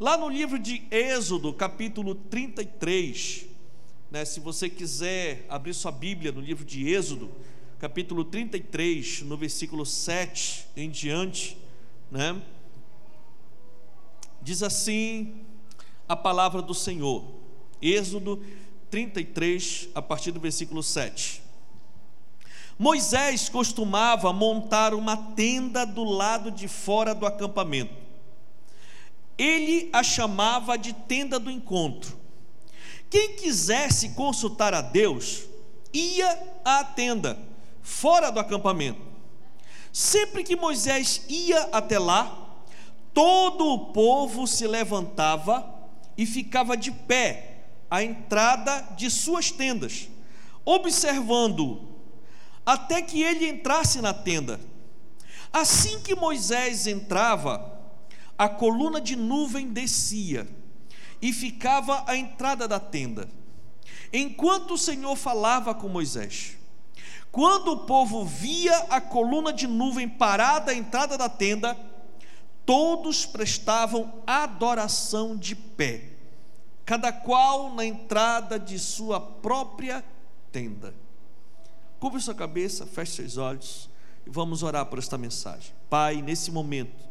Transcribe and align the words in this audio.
Lá 0.00 0.16
no 0.16 0.28
livro 0.28 0.60
de 0.60 0.80
Êxodo, 0.92 1.52
capítulo 1.52 2.14
33, 2.14 3.46
né, 4.12 4.24
se 4.24 4.38
você 4.38 4.70
quiser 4.70 5.44
abrir 5.48 5.74
sua 5.74 5.90
Bíblia 5.90 6.30
no 6.30 6.40
livro 6.40 6.64
de 6.64 6.88
Êxodo, 6.88 7.28
capítulo 7.80 8.24
33, 8.24 9.22
no 9.22 9.36
versículo 9.36 9.84
7 9.84 10.66
em 10.76 10.88
diante, 10.88 11.58
né, 12.12 12.40
diz 14.40 14.62
assim 14.62 15.34
a 16.08 16.14
palavra 16.14 16.62
do 16.62 16.74
Senhor. 16.74 17.24
Êxodo 17.82 18.40
33, 18.90 19.88
a 19.96 20.00
partir 20.00 20.30
do 20.30 20.38
versículo 20.38 20.80
7. 20.80 21.42
Moisés 22.78 23.48
costumava 23.48 24.32
montar 24.32 24.94
uma 24.94 25.16
tenda 25.16 25.84
do 25.84 26.04
lado 26.04 26.52
de 26.52 26.68
fora 26.68 27.12
do 27.12 27.26
acampamento. 27.26 28.07
Ele 29.38 29.88
a 29.92 30.02
chamava 30.02 30.76
de 30.76 30.92
tenda 30.92 31.38
do 31.38 31.50
encontro. 31.50 32.18
Quem 33.08 33.36
quisesse 33.36 34.10
consultar 34.10 34.74
a 34.74 34.82
Deus, 34.82 35.44
ia 35.92 36.58
à 36.64 36.84
tenda, 36.84 37.38
fora 37.80 38.30
do 38.30 38.40
acampamento. 38.40 39.00
Sempre 39.92 40.44
que 40.44 40.56
Moisés 40.56 41.22
ia 41.28 41.68
até 41.72 41.98
lá, 41.98 42.46
todo 43.14 43.66
o 43.66 43.86
povo 43.92 44.46
se 44.46 44.66
levantava 44.66 45.74
e 46.16 46.26
ficava 46.26 46.76
de 46.76 46.90
pé 46.90 47.64
à 47.90 48.02
entrada 48.02 48.80
de 48.96 49.10
suas 49.10 49.50
tendas, 49.50 50.08
observando 50.64 51.88
até 52.66 53.00
que 53.00 53.22
ele 53.22 53.48
entrasse 53.48 54.02
na 54.02 54.12
tenda. 54.12 54.60
Assim 55.50 56.00
que 56.00 56.14
Moisés 56.14 56.86
entrava, 56.86 57.77
a 58.38 58.48
coluna 58.48 59.00
de 59.00 59.16
nuvem 59.16 59.68
descia 59.72 60.46
e 61.20 61.32
ficava 61.32 62.04
à 62.06 62.16
entrada 62.16 62.68
da 62.68 62.78
tenda, 62.78 63.28
enquanto 64.12 64.74
o 64.74 64.78
Senhor 64.78 65.16
falava 65.16 65.74
com 65.74 65.88
Moisés. 65.88 66.56
Quando 67.32 67.72
o 67.72 67.78
povo 67.78 68.24
via 68.24 68.78
a 68.88 69.00
coluna 69.00 69.52
de 69.52 69.66
nuvem 69.66 70.08
parada 70.08 70.70
à 70.70 70.74
entrada 70.74 71.18
da 71.18 71.28
tenda, 71.28 71.76
todos 72.64 73.26
prestavam 73.26 74.22
adoração 74.26 75.36
de 75.36 75.54
pé, 75.54 76.12
cada 76.84 77.12
qual 77.12 77.74
na 77.74 77.84
entrada 77.84 78.58
de 78.58 78.78
sua 78.78 79.20
própria 79.20 80.04
tenda. 80.52 80.94
Cubra 81.98 82.20
sua 82.20 82.34
cabeça, 82.34 82.86
feche 82.86 83.12
seus 83.16 83.36
olhos 83.36 83.90
e 84.24 84.30
vamos 84.30 84.62
orar 84.62 84.86
por 84.86 84.98
esta 84.98 85.18
mensagem. 85.18 85.72
Pai, 85.90 86.22
nesse 86.22 86.50
momento, 86.50 87.07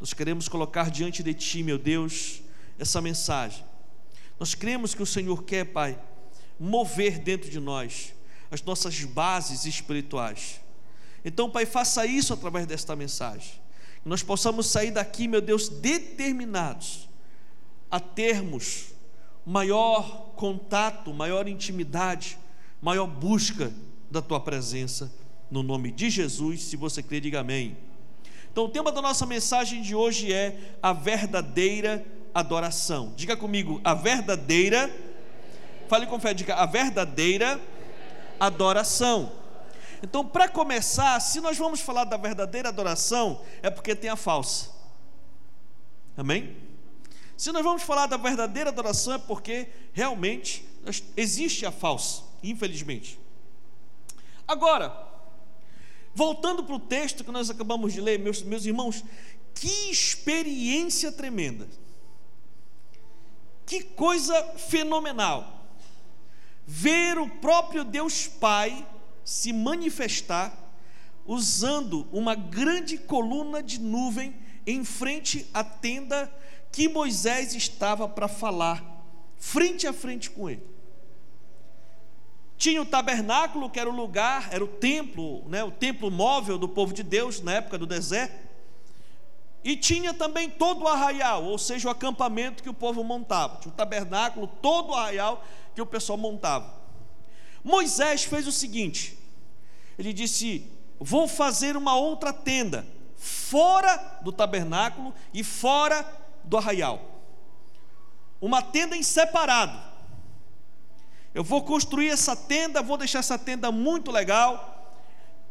nós 0.00 0.12
queremos 0.12 0.48
colocar 0.48 0.90
diante 0.90 1.22
de 1.22 1.34
Ti, 1.34 1.62
meu 1.62 1.78
Deus, 1.78 2.40
essa 2.78 3.00
mensagem. 3.00 3.64
Nós 4.38 4.54
cremos 4.54 4.94
que 4.94 5.02
o 5.02 5.06
Senhor 5.06 5.42
quer, 5.42 5.64
Pai, 5.64 5.98
mover 6.58 7.18
dentro 7.18 7.50
de 7.50 7.58
nós 7.58 8.14
as 8.50 8.62
nossas 8.62 9.02
bases 9.04 9.64
espirituais. 9.64 10.60
Então, 11.24 11.50
Pai, 11.50 11.66
faça 11.66 12.06
isso 12.06 12.32
através 12.32 12.66
desta 12.66 12.94
mensagem. 12.94 13.52
Que 14.02 14.08
nós 14.08 14.22
possamos 14.22 14.66
sair 14.66 14.92
daqui, 14.92 15.26
meu 15.26 15.40
Deus, 15.40 15.68
determinados 15.68 17.08
a 17.90 17.98
termos 17.98 18.92
maior 19.44 20.32
contato, 20.36 21.12
maior 21.12 21.48
intimidade, 21.48 22.38
maior 22.80 23.06
busca 23.06 23.72
da 24.10 24.22
tua 24.22 24.38
presença, 24.38 25.12
no 25.50 25.62
nome 25.62 25.90
de 25.90 26.08
Jesus. 26.08 26.62
Se 26.62 26.76
você 26.76 27.02
crê, 27.02 27.20
diga 27.20 27.40
amém. 27.40 27.76
Então, 28.58 28.66
o 28.66 28.70
tema 28.72 28.90
da 28.90 29.00
nossa 29.00 29.24
mensagem 29.24 29.80
de 29.82 29.94
hoje 29.94 30.32
é 30.32 30.74
a 30.82 30.92
verdadeira 30.92 32.04
adoração. 32.34 33.12
Diga 33.14 33.36
comigo, 33.36 33.80
a 33.84 33.94
verdadeira. 33.94 34.92
Fale 35.86 36.08
com 36.08 36.18
fé, 36.18 36.34
diga 36.34 36.56
a 36.56 36.66
verdadeira 36.66 37.60
adoração. 38.40 39.30
Então, 40.02 40.26
para 40.26 40.48
começar, 40.48 41.20
se 41.20 41.40
nós 41.40 41.56
vamos 41.56 41.78
falar 41.78 42.02
da 42.02 42.16
verdadeira 42.16 42.70
adoração, 42.70 43.40
é 43.62 43.70
porque 43.70 43.94
tem 43.94 44.10
a 44.10 44.16
falsa. 44.16 44.70
Amém? 46.16 46.56
Se 47.36 47.52
nós 47.52 47.62
vamos 47.62 47.84
falar 47.84 48.08
da 48.08 48.16
verdadeira 48.16 48.70
adoração, 48.70 49.12
é 49.12 49.18
porque 49.18 49.68
realmente 49.92 50.68
existe 51.16 51.64
a 51.64 51.70
falsa, 51.70 52.24
infelizmente. 52.42 53.20
Agora, 54.48 55.07
voltando 56.18 56.64
para 56.64 56.74
o 56.74 56.80
texto 56.80 57.22
que 57.22 57.30
nós 57.30 57.48
acabamos 57.48 57.92
de 57.92 58.00
ler, 58.00 58.18
meus, 58.18 58.42
meus 58.42 58.66
irmãos, 58.66 59.04
que 59.54 59.88
experiência 59.88 61.12
tremenda, 61.12 61.68
que 63.64 63.84
coisa 63.84 64.34
fenomenal, 64.56 65.64
ver 66.66 67.18
o 67.18 67.30
próprio 67.38 67.84
Deus 67.84 68.26
Pai 68.26 68.84
se 69.24 69.52
manifestar 69.52 70.52
usando 71.24 72.08
uma 72.10 72.34
grande 72.34 72.98
coluna 72.98 73.62
de 73.62 73.78
nuvem 73.78 74.34
em 74.66 74.84
frente 74.84 75.48
à 75.54 75.62
tenda 75.62 76.28
que 76.72 76.88
Moisés 76.88 77.54
estava 77.54 78.08
para 78.08 78.26
falar, 78.26 78.84
frente 79.36 79.86
a 79.86 79.92
frente 79.92 80.30
com 80.30 80.50
ele. 80.50 80.66
Tinha 82.58 82.82
o 82.82 82.84
tabernáculo, 82.84 83.70
que 83.70 83.78
era 83.78 83.88
o 83.88 83.94
lugar, 83.94 84.48
era 84.52 84.64
o 84.64 84.66
templo, 84.66 85.48
né, 85.48 85.62
o 85.62 85.70
templo 85.70 86.10
móvel 86.10 86.58
do 86.58 86.68
povo 86.68 86.92
de 86.92 87.04
Deus 87.04 87.40
na 87.40 87.54
época 87.54 87.78
do 87.78 87.86
deserto. 87.86 88.48
E 89.62 89.76
tinha 89.76 90.12
também 90.12 90.50
todo 90.50 90.82
o 90.82 90.88
arraial, 90.88 91.44
ou 91.44 91.56
seja, 91.56 91.86
o 91.86 91.90
acampamento 91.90 92.62
que 92.62 92.68
o 92.68 92.74
povo 92.74 93.04
montava. 93.04 93.58
Tinha 93.60 93.72
o 93.72 93.76
tabernáculo, 93.76 94.48
todo 94.60 94.90
o 94.90 94.94
arraial 94.94 95.44
que 95.72 95.80
o 95.80 95.86
pessoal 95.86 96.18
montava. 96.18 96.74
Moisés 97.62 98.24
fez 98.24 98.46
o 98.46 98.52
seguinte: 98.52 99.16
ele 99.96 100.12
disse: 100.12 100.66
Vou 100.98 101.28
fazer 101.28 101.76
uma 101.76 101.96
outra 101.96 102.32
tenda, 102.32 102.84
fora 103.16 104.18
do 104.22 104.32
tabernáculo 104.32 105.14
e 105.32 105.44
fora 105.44 106.04
do 106.42 106.56
arraial. 106.56 107.00
Uma 108.40 108.62
tenda 108.62 108.96
em 108.96 109.02
separado. 109.02 109.78
Eu 111.34 111.44
vou 111.44 111.62
construir 111.62 112.08
essa 112.08 112.34
tenda, 112.34 112.82
vou 112.82 112.96
deixar 112.96 113.20
essa 113.20 113.38
tenda 113.38 113.70
muito 113.70 114.10
legal. 114.10 114.96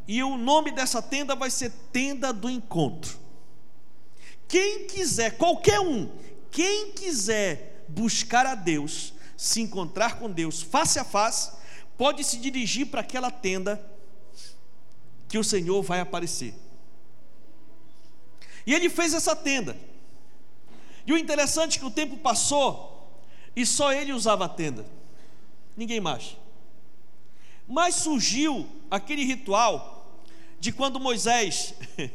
E 0.07 0.23
o 0.23 0.38
nome 0.38 0.71
dessa 0.71 1.01
tenda 1.01 1.35
vai 1.35 1.49
ser 1.49 1.71
Tenda 1.91 2.31
do 2.33 2.49
Encontro. 2.49 3.17
Quem 4.47 4.87
quiser, 4.87 5.37
qualquer 5.37 5.79
um, 5.79 6.09
quem 6.49 6.93
quiser 6.93 7.85
buscar 7.89 8.45
a 8.45 8.55
Deus, 8.55 9.13
se 9.35 9.61
encontrar 9.61 10.17
com 10.17 10.31
Deus 10.31 10.61
face 10.61 10.97
a 10.97 11.03
face, 11.03 11.51
pode 11.97 12.23
se 12.23 12.37
dirigir 12.37 12.87
para 12.87 13.01
aquela 13.01 13.29
tenda 13.29 13.81
que 15.27 15.37
o 15.37 15.43
Senhor 15.43 15.81
vai 15.83 15.99
aparecer. 15.99 16.53
E 18.66 18.73
ele 18.73 18.89
fez 18.89 19.13
essa 19.13 19.35
tenda. 19.35 19.75
E 21.05 21.11
o 21.11 21.17
interessante 21.17 21.77
é 21.77 21.79
que 21.79 21.85
o 21.85 21.91
tempo 21.91 22.17
passou 22.17 23.21
e 23.55 23.66
só 23.66 23.91
ele 23.91 24.13
usava 24.13 24.45
a 24.45 24.49
tenda 24.49 24.97
ninguém 25.77 26.01
mais. 26.01 26.35
Mas 27.67 27.95
surgiu 27.95 28.67
aquele 28.89 29.23
ritual 29.23 30.21
de 30.59 30.71
quando 30.71 30.99
Moisés 30.99 31.73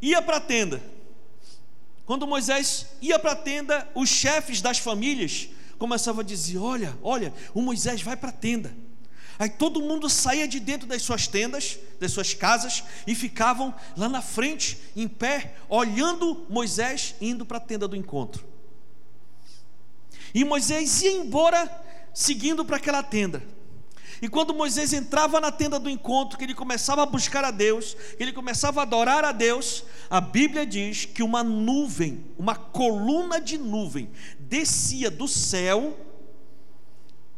ia 0.00 0.22
para 0.22 0.38
a 0.38 0.40
tenda. 0.40 0.82
Quando 2.06 2.26
Moisés 2.26 2.86
ia 3.00 3.18
para 3.18 3.32
a 3.32 3.36
tenda, 3.36 3.88
os 3.94 4.08
chefes 4.08 4.60
das 4.60 4.78
famílias 4.78 5.48
começavam 5.78 6.22
a 6.22 6.24
dizer: 6.24 6.58
Olha, 6.58 6.96
olha, 7.02 7.32
o 7.54 7.60
Moisés 7.60 8.00
vai 8.02 8.16
para 8.16 8.30
a 8.30 8.32
tenda. 8.32 8.74
Aí 9.38 9.48
todo 9.48 9.80
mundo 9.80 10.08
saía 10.10 10.46
de 10.46 10.60
dentro 10.60 10.86
das 10.86 11.00
suas 11.02 11.26
tendas, 11.26 11.78
das 11.98 12.12
suas 12.12 12.34
casas, 12.34 12.84
e 13.06 13.14
ficavam 13.14 13.74
lá 13.96 14.06
na 14.06 14.20
frente, 14.20 14.78
em 14.94 15.08
pé, 15.08 15.54
olhando 15.66 16.44
Moisés 16.50 17.14
indo 17.22 17.46
para 17.46 17.56
a 17.56 17.60
tenda 17.60 17.88
do 17.88 17.96
encontro. 17.96 18.44
E 20.34 20.44
Moisés 20.44 21.00
ia 21.00 21.12
embora 21.12 21.66
seguindo 22.20 22.64
para 22.64 22.76
aquela 22.76 23.02
tenda. 23.02 23.42
E 24.22 24.28
quando 24.28 24.52
Moisés 24.52 24.92
entrava 24.92 25.40
na 25.40 25.50
tenda 25.50 25.78
do 25.78 25.88
encontro, 25.88 26.36
que 26.36 26.44
ele 26.44 26.54
começava 26.54 27.02
a 27.02 27.06
buscar 27.06 27.42
a 27.42 27.50
Deus, 27.50 27.96
que 28.16 28.22
ele 28.22 28.32
começava 28.32 28.80
a 28.80 28.82
adorar 28.82 29.24
a 29.24 29.32
Deus, 29.32 29.82
a 30.10 30.20
Bíblia 30.20 30.66
diz 30.66 31.06
que 31.06 31.22
uma 31.22 31.42
nuvem, 31.42 32.22
uma 32.38 32.54
coluna 32.54 33.40
de 33.40 33.56
nuvem, 33.56 34.10
descia 34.38 35.10
do 35.10 35.26
céu 35.26 35.98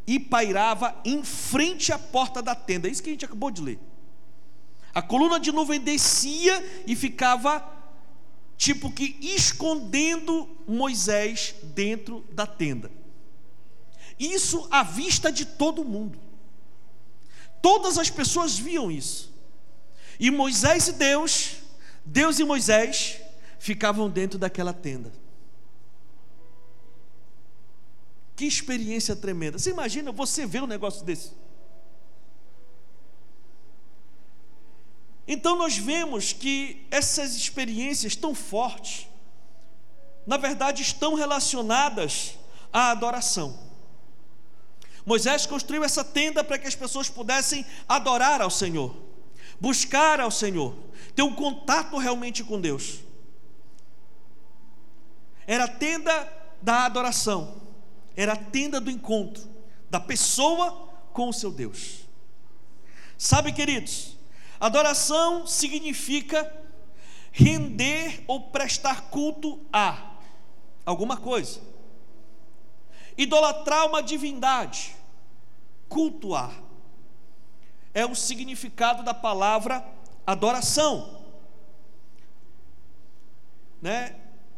e 0.05 0.19
pairava 0.19 1.01
em 1.05 1.23
frente 1.23 1.93
à 1.93 1.99
porta 1.99 2.43
da 2.43 2.57
tenda. 2.57 2.89
É 2.89 2.91
isso 2.91 3.03
que 3.03 3.11
a 3.11 3.13
gente 3.13 3.25
acabou 3.25 3.53
de 3.53 3.63
ler. 3.63 3.79
A 4.93 5.01
coluna 5.01 5.39
de 5.39 5.53
nuvem 5.53 5.79
descia 5.79 6.83
e 6.89 6.97
ficava 6.97 7.65
tipo 8.57 8.91
que 8.91 9.17
escondendo 9.21 10.49
Moisés 10.67 11.55
dentro 11.63 12.25
da 12.33 12.47
tenda. 12.47 13.02
Isso 14.23 14.69
à 14.71 14.85
vista 14.85 15.33
de 15.33 15.45
todo 15.45 15.85
mundo. 15.85 16.17
Todas 17.61 17.99
as 17.99 18.09
pessoas 18.09 18.57
viam 18.57 18.89
isso. 18.89 19.35
E 20.19 20.31
Moisés 20.31 20.87
e 20.87 20.93
Deus, 20.93 21.57
Deus 22.05 22.39
e 22.39 22.45
Moisés, 22.45 23.19
ficavam 23.59 24.09
dentro 24.09 24.39
daquela 24.39 24.73
tenda. 24.73 25.13
Que 28.37 28.45
experiência 28.45 29.17
tremenda. 29.17 29.59
Você 29.59 29.71
imagina 29.71 30.13
você 30.13 30.47
ver 30.47 30.63
um 30.63 30.69
negócio 30.69 31.05
desse? 31.05 31.33
Então 35.27 35.57
nós 35.57 35.77
vemos 35.77 36.33
que 36.33 36.87
essas 36.93 37.35
experiências 37.35 38.15
tão 38.15 38.37
fortes, 38.37 39.09
na 40.25 40.37
verdade, 40.37 40.81
estão 40.81 41.15
relacionadas 41.15 42.39
à 42.73 42.93
adoração. 42.93 43.72
Moisés 45.05 45.47
construiu 45.47 45.83
essa 45.83 46.05
tenda 46.05 46.45
para 46.45 46.59
que 46.59 46.67
as 46.67 46.75
pessoas 46.75 47.09
pudessem 47.09 47.67
adorar 47.89 48.41
ao 48.41 48.51
Senhor, 48.51 48.95
buscar 49.61 50.21
ao 50.21 50.31
Senhor, 50.31 50.75
ter 51.15 51.23
um 51.23 51.35
contato 51.35 51.97
realmente 51.97 52.45
com 52.45 52.61
Deus. 52.61 53.01
Era 55.47 55.65
a 55.65 55.69
tenda 55.69 56.33
da 56.61 56.85
adoração, 56.85 57.61
era 58.17 58.35
a 58.35 58.37
tenda 58.37 58.81
do 58.81 58.91
encontro 58.91 59.51
da 59.91 59.99
pessoa 59.99 60.89
com 61.13 61.29
o 61.29 61.33
seu 61.33 61.51
Deus. 61.51 62.03
Sabe, 63.19 63.53
queridos, 63.53 64.17
adoração 64.59 65.47
significa 65.47 66.51
render 67.31 68.25
ou 68.27 68.41
prestar 68.49 69.11
culto 69.11 69.61
a 69.73 70.17
alguma 70.87 71.17
coisa. 71.17 71.61
Idolatrar 73.17 73.87
uma 73.87 74.03
divindade, 74.03 74.95
cultuar, 75.89 76.53
é 77.95 78.07
o 78.07 78.15
significado 78.15 79.03
da 79.03 79.13
palavra 79.13 79.85
adoração. 80.27 81.23
Né? 83.81 84.17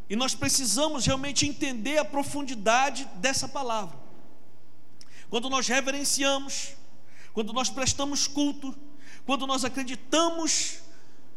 E 0.08 0.14
nós 0.14 0.34
precisamos 0.34 1.06
realmente 1.06 1.46
entender 1.46 1.98
a 1.98 2.04
profundidade 2.04 3.06
dessa 3.16 3.48
palavra. 3.48 3.98
Quando 5.30 5.50
nós 5.50 5.66
reverenciamos, 5.66 6.76
quando 7.32 7.52
nós 7.52 7.68
prestamos 7.70 8.26
culto, 8.26 8.74
quando 9.26 9.46
nós 9.46 9.64
acreditamos 9.64 10.78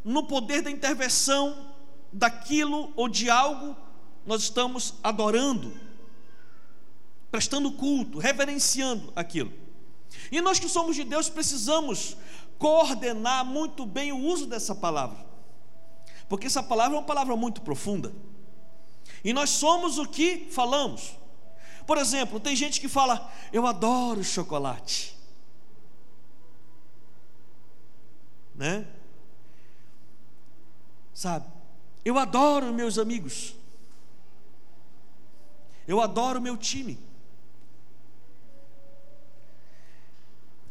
no 0.04 0.24
poder 0.24 0.62
da 0.62 0.70
intervenção 0.70 1.74
daquilo 2.12 2.92
ou 2.96 3.08
de 3.08 3.30
algo, 3.30 3.76
nós 4.26 4.44
estamos 4.44 4.96
adorando, 5.02 5.74
prestando 7.32 7.72
culto, 7.72 8.20
reverenciando 8.20 9.12
aquilo. 9.16 9.52
E 10.32 10.42
nós 10.42 10.60
que 10.60 10.70
somos 10.70 10.96
de 10.96 11.04
Deus 11.04 11.30
precisamos 11.30 12.18
coordenar 12.58 13.46
muito 13.46 13.86
bem 13.86 14.12
o 14.12 14.18
uso 14.18 14.48
dessa 14.48 14.74
palavra, 14.74 15.26
porque 16.28 16.48
essa 16.48 16.64
palavra 16.64 16.96
é 16.96 17.00
uma 17.00 17.06
palavra 17.06 17.36
muito 17.36 17.62
profunda. 17.62 18.14
E 19.24 19.34
nós 19.34 19.50
somos 19.50 19.98
o 19.98 20.06
que 20.06 20.48
falamos. 20.52 21.18
Por 21.86 21.98
exemplo, 21.98 22.40
tem 22.40 22.56
gente 22.56 22.80
que 22.82 22.88
fala: 22.88 23.32
Eu 23.52 23.66
adoro 23.66 24.24
chocolate. 24.24 25.16
Né? 28.54 28.88
Sabe? 31.14 31.46
Eu 32.04 32.18
adoro 32.18 32.74
meus 32.74 32.98
amigos. 32.98 33.56
Eu 35.88 36.02
adoro 36.02 36.42
meu 36.42 36.58
time. 36.58 37.07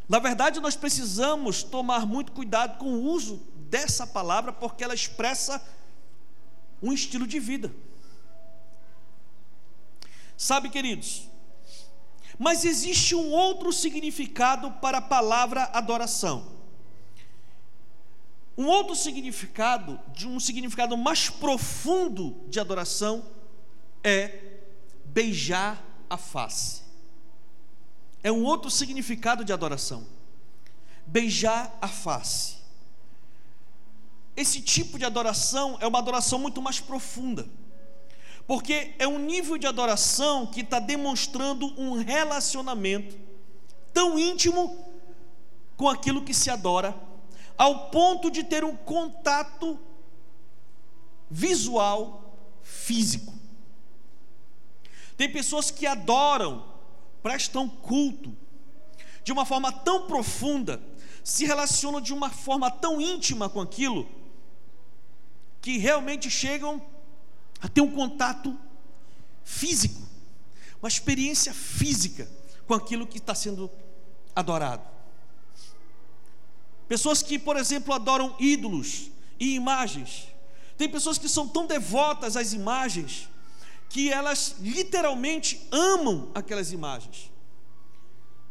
Na 0.08 0.18
verdade, 0.18 0.60
nós 0.60 0.76
precisamos 0.76 1.62
tomar 1.62 2.06
muito 2.06 2.32
cuidado 2.32 2.78
com 2.78 2.86
o 2.86 3.02
uso 3.02 3.42
dessa 3.68 4.06
palavra, 4.06 4.52
porque 4.52 4.84
ela 4.84 4.94
expressa 4.94 5.62
um 6.82 6.92
estilo 6.92 7.26
de 7.26 7.40
vida. 7.40 7.74
Sabe, 10.36 10.68
queridos, 10.68 11.28
mas 12.38 12.64
existe 12.64 13.14
um 13.14 13.30
outro 13.30 13.72
significado 13.72 14.70
para 14.72 14.98
a 14.98 15.02
palavra 15.02 15.64
adoração. 15.72 16.54
Um 18.56 18.66
outro 18.66 18.94
significado, 18.94 20.00
de 20.14 20.26
um 20.26 20.38
significado 20.40 20.96
mais 20.96 21.28
profundo 21.28 22.44
de 22.48 22.60
adoração 22.60 23.24
é 24.02 24.60
beijar 25.04 25.82
a 26.08 26.16
face. 26.16 26.85
É 28.22 28.30
um 28.30 28.44
outro 28.44 28.70
significado 28.70 29.44
de 29.44 29.52
adoração. 29.52 30.06
Beijar 31.06 31.76
a 31.80 31.88
face. 31.88 32.56
Esse 34.36 34.60
tipo 34.60 34.98
de 34.98 35.04
adoração 35.04 35.78
é 35.80 35.86
uma 35.86 35.98
adoração 35.98 36.38
muito 36.38 36.60
mais 36.60 36.80
profunda 36.80 37.48
porque 38.46 38.94
é 38.98 39.08
um 39.08 39.18
nível 39.18 39.58
de 39.58 39.66
adoração 39.66 40.46
que 40.46 40.60
está 40.60 40.78
demonstrando 40.78 41.66
um 41.78 41.94
relacionamento 41.94 43.18
tão 43.92 44.18
íntimo 44.18 44.94
com 45.76 45.88
aquilo 45.88 46.22
que 46.22 46.32
se 46.32 46.48
adora, 46.48 46.94
ao 47.58 47.90
ponto 47.90 48.30
de 48.30 48.44
ter 48.44 48.64
um 48.64 48.76
contato 48.76 49.78
visual, 51.28 52.38
físico. 52.62 53.34
Tem 55.16 55.30
pessoas 55.30 55.70
que 55.70 55.86
adoram, 55.86 56.64
prestam 57.26 57.68
culto, 57.68 58.32
de 59.24 59.32
uma 59.32 59.44
forma 59.44 59.72
tão 59.72 60.06
profunda, 60.06 60.80
se 61.24 61.44
relacionam 61.44 62.00
de 62.00 62.14
uma 62.14 62.30
forma 62.30 62.70
tão 62.70 63.00
íntima 63.00 63.48
com 63.48 63.60
aquilo, 63.60 64.08
que 65.60 65.76
realmente 65.76 66.30
chegam 66.30 66.80
a 67.60 67.66
ter 67.66 67.80
um 67.80 67.90
contato 67.90 68.56
físico, 69.42 70.00
uma 70.80 70.88
experiência 70.88 71.52
física 71.52 72.30
com 72.64 72.74
aquilo 72.74 73.04
que 73.04 73.18
está 73.18 73.34
sendo 73.34 73.68
adorado. 74.32 74.86
Pessoas 76.86 77.22
que, 77.22 77.40
por 77.40 77.56
exemplo, 77.56 77.92
adoram 77.92 78.36
ídolos 78.38 79.10
e 79.40 79.56
imagens. 79.56 80.28
Tem 80.78 80.88
pessoas 80.88 81.18
que 81.18 81.28
são 81.28 81.48
tão 81.48 81.66
devotas 81.66 82.36
às 82.36 82.52
imagens 82.52 83.28
que 83.88 84.12
elas 84.12 84.56
literalmente 84.60 85.66
amam 85.70 86.30
aquelas 86.34 86.72
imagens. 86.72 87.30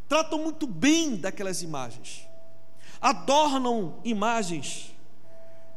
Tratam 0.07 0.39
muito 0.39 0.67
bem 0.67 1.15
daquelas 1.15 1.61
imagens. 1.61 2.27
Adornam 3.01 3.99
imagens 4.03 4.95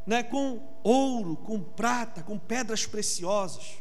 né, 0.09 0.23
com 0.23 0.59
ouro, 0.83 1.35
com 1.35 1.61
prata, 1.61 2.23
com 2.23 2.39
pedras 2.39 2.85
preciosas, 2.85 3.75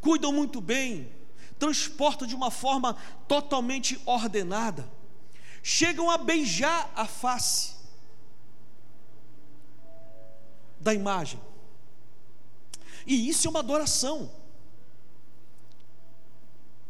cuidam 0.00 0.32
muito 0.32 0.60
bem, 0.60 1.12
transportam 1.58 2.24
de 2.24 2.36
uma 2.36 2.52
forma 2.52 2.96
totalmente 3.26 4.00
ordenada, 4.06 4.88
chegam 5.64 6.08
a 6.08 6.16
beijar 6.18 6.92
a 6.94 7.04
face 7.04 7.74
da 10.78 10.94
imagem. 10.94 11.40
E 13.04 13.28
isso 13.28 13.48
é 13.48 13.50
uma 13.50 13.58
adoração. 13.58 14.30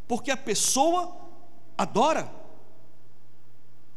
Porque 0.06 0.30
a 0.30 0.36
pessoa 0.36 1.16
adora 1.76 2.30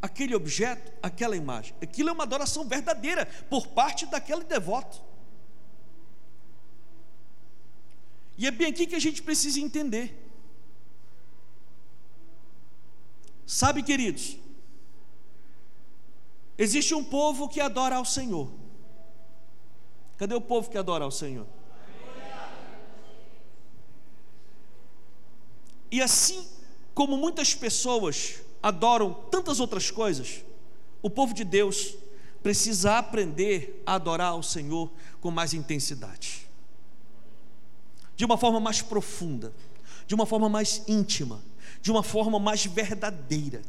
aquele 0.02 0.36
objeto, 0.36 0.92
aquela 1.02 1.36
imagem. 1.36 1.76
Aquilo 1.82 2.10
é 2.10 2.12
uma 2.12 2.24
adoração 2.24 2.66
verdadeira 2.66 3.26
por 3.50 3.68
parte 3.68 4.06
daquele 4.06 4.44
devoto. 4.44 5.02
E 8.38 8.48
é 8.48 8.52
bem 8.52 8.68
aqui 8.68 8.88
que 8.88 8.96
a 8.96 9.00
gente 9.00 9.22
precisa 9.22 9.60
entender. 9.60 10.28
Sabe, 13.46 13.84
queridos, 13.84 14.38
existe 16.58 16.94
um 16.94 17.04
povo 17.04 17.50
que 17.50 17.60
adora 17.60 17.98
ao 17.98 18.06
Senhor. 18.06 18.50
Cadê 20.18 20.36
o 20.36 20.42
povo 20.42 20.70
que 20.70 20.78
adora 20.78 21.04
ao 21.04 21.12
Senhor? 21.12 21.48
E 25.92 26.02
assim 26.02 26.46
como 26.94 27.18
muitas 27.18 27.54
pessoas 27.54 28.42
adoram 28.62 29.14
tantas 29.32 29.60
outras 29.60 29.90
coisas, 29.90 30.44
o 31.02 31.10
povo 31.10 31.34
de 31.34 31.44
Deus 31.44 31.96
precisa 32.44 32.98
aprender 32.98 33.82
a 33.86 33.96
adorar 33.96 34.32
ao 34.32 34.44
Senhor 34.44 34.92
com 35.22 35.32
mais 35.32 35.54
intensidade, 35.54 36.48
de 38.16 38.26
uma 38.26 38.38
forma 38.38 38.60
mais 38.60 38.82
profunda, 38.82 39.54
de 40.06 40.16
uma 40.16 40.26
forma 40.26 40.50
mais 40.50 40.84
íntima, 40.88 41.42
de 41.82 41.92
uma 41.92 42.04
forma 42.04 42.40
mais 42.40 42.66
verdadeira. 42.66 43.62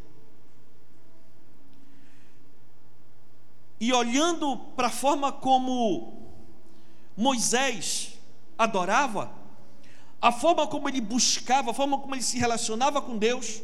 E 3.79 3.93
olhando 3.93 4.57
para 4.77 4.89
a 4.89 4.91
forma 4.91 5.33
como 5.33 6.31
Moisés 7.17 8.19
adorava, 8.59 9.40
a 10.21 10.31
forma 10.31 10.67
como 10.67 10.89
ele 10.89 11.01
buscava, 11.01 11.71
a 11.71 11.75
forma 11.75 11.99
como 11.99 12.15
ele 12.15 12.23
se 12.23 12.39
relacionava 12.39 13.01
com 13.01 13.17
Deus, 13.17 13.63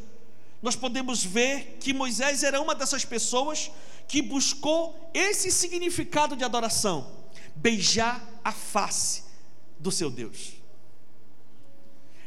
nós 0.62 0.74
podemos 0.74 1.22
ver 1.22 1.76
que 1.80 1.92
Moisés 1.92 2.42
era 2.42 2.60
uma 2.60 2.74
dessas 2.74 3.04
pessoas 3.04 3.70
que 4.08 4.22
buscou 4.22 5.10
esse 5.12 5.50
significado 5.50 6.34
de 6.34 6.44
adoração: 6.44 7.10
beijar 7.54 8.26
a 8.42 8.52
face 8.52 9.24
do 9.78 9.90
seu 9.90 10.10
Deus. 10.10 10.54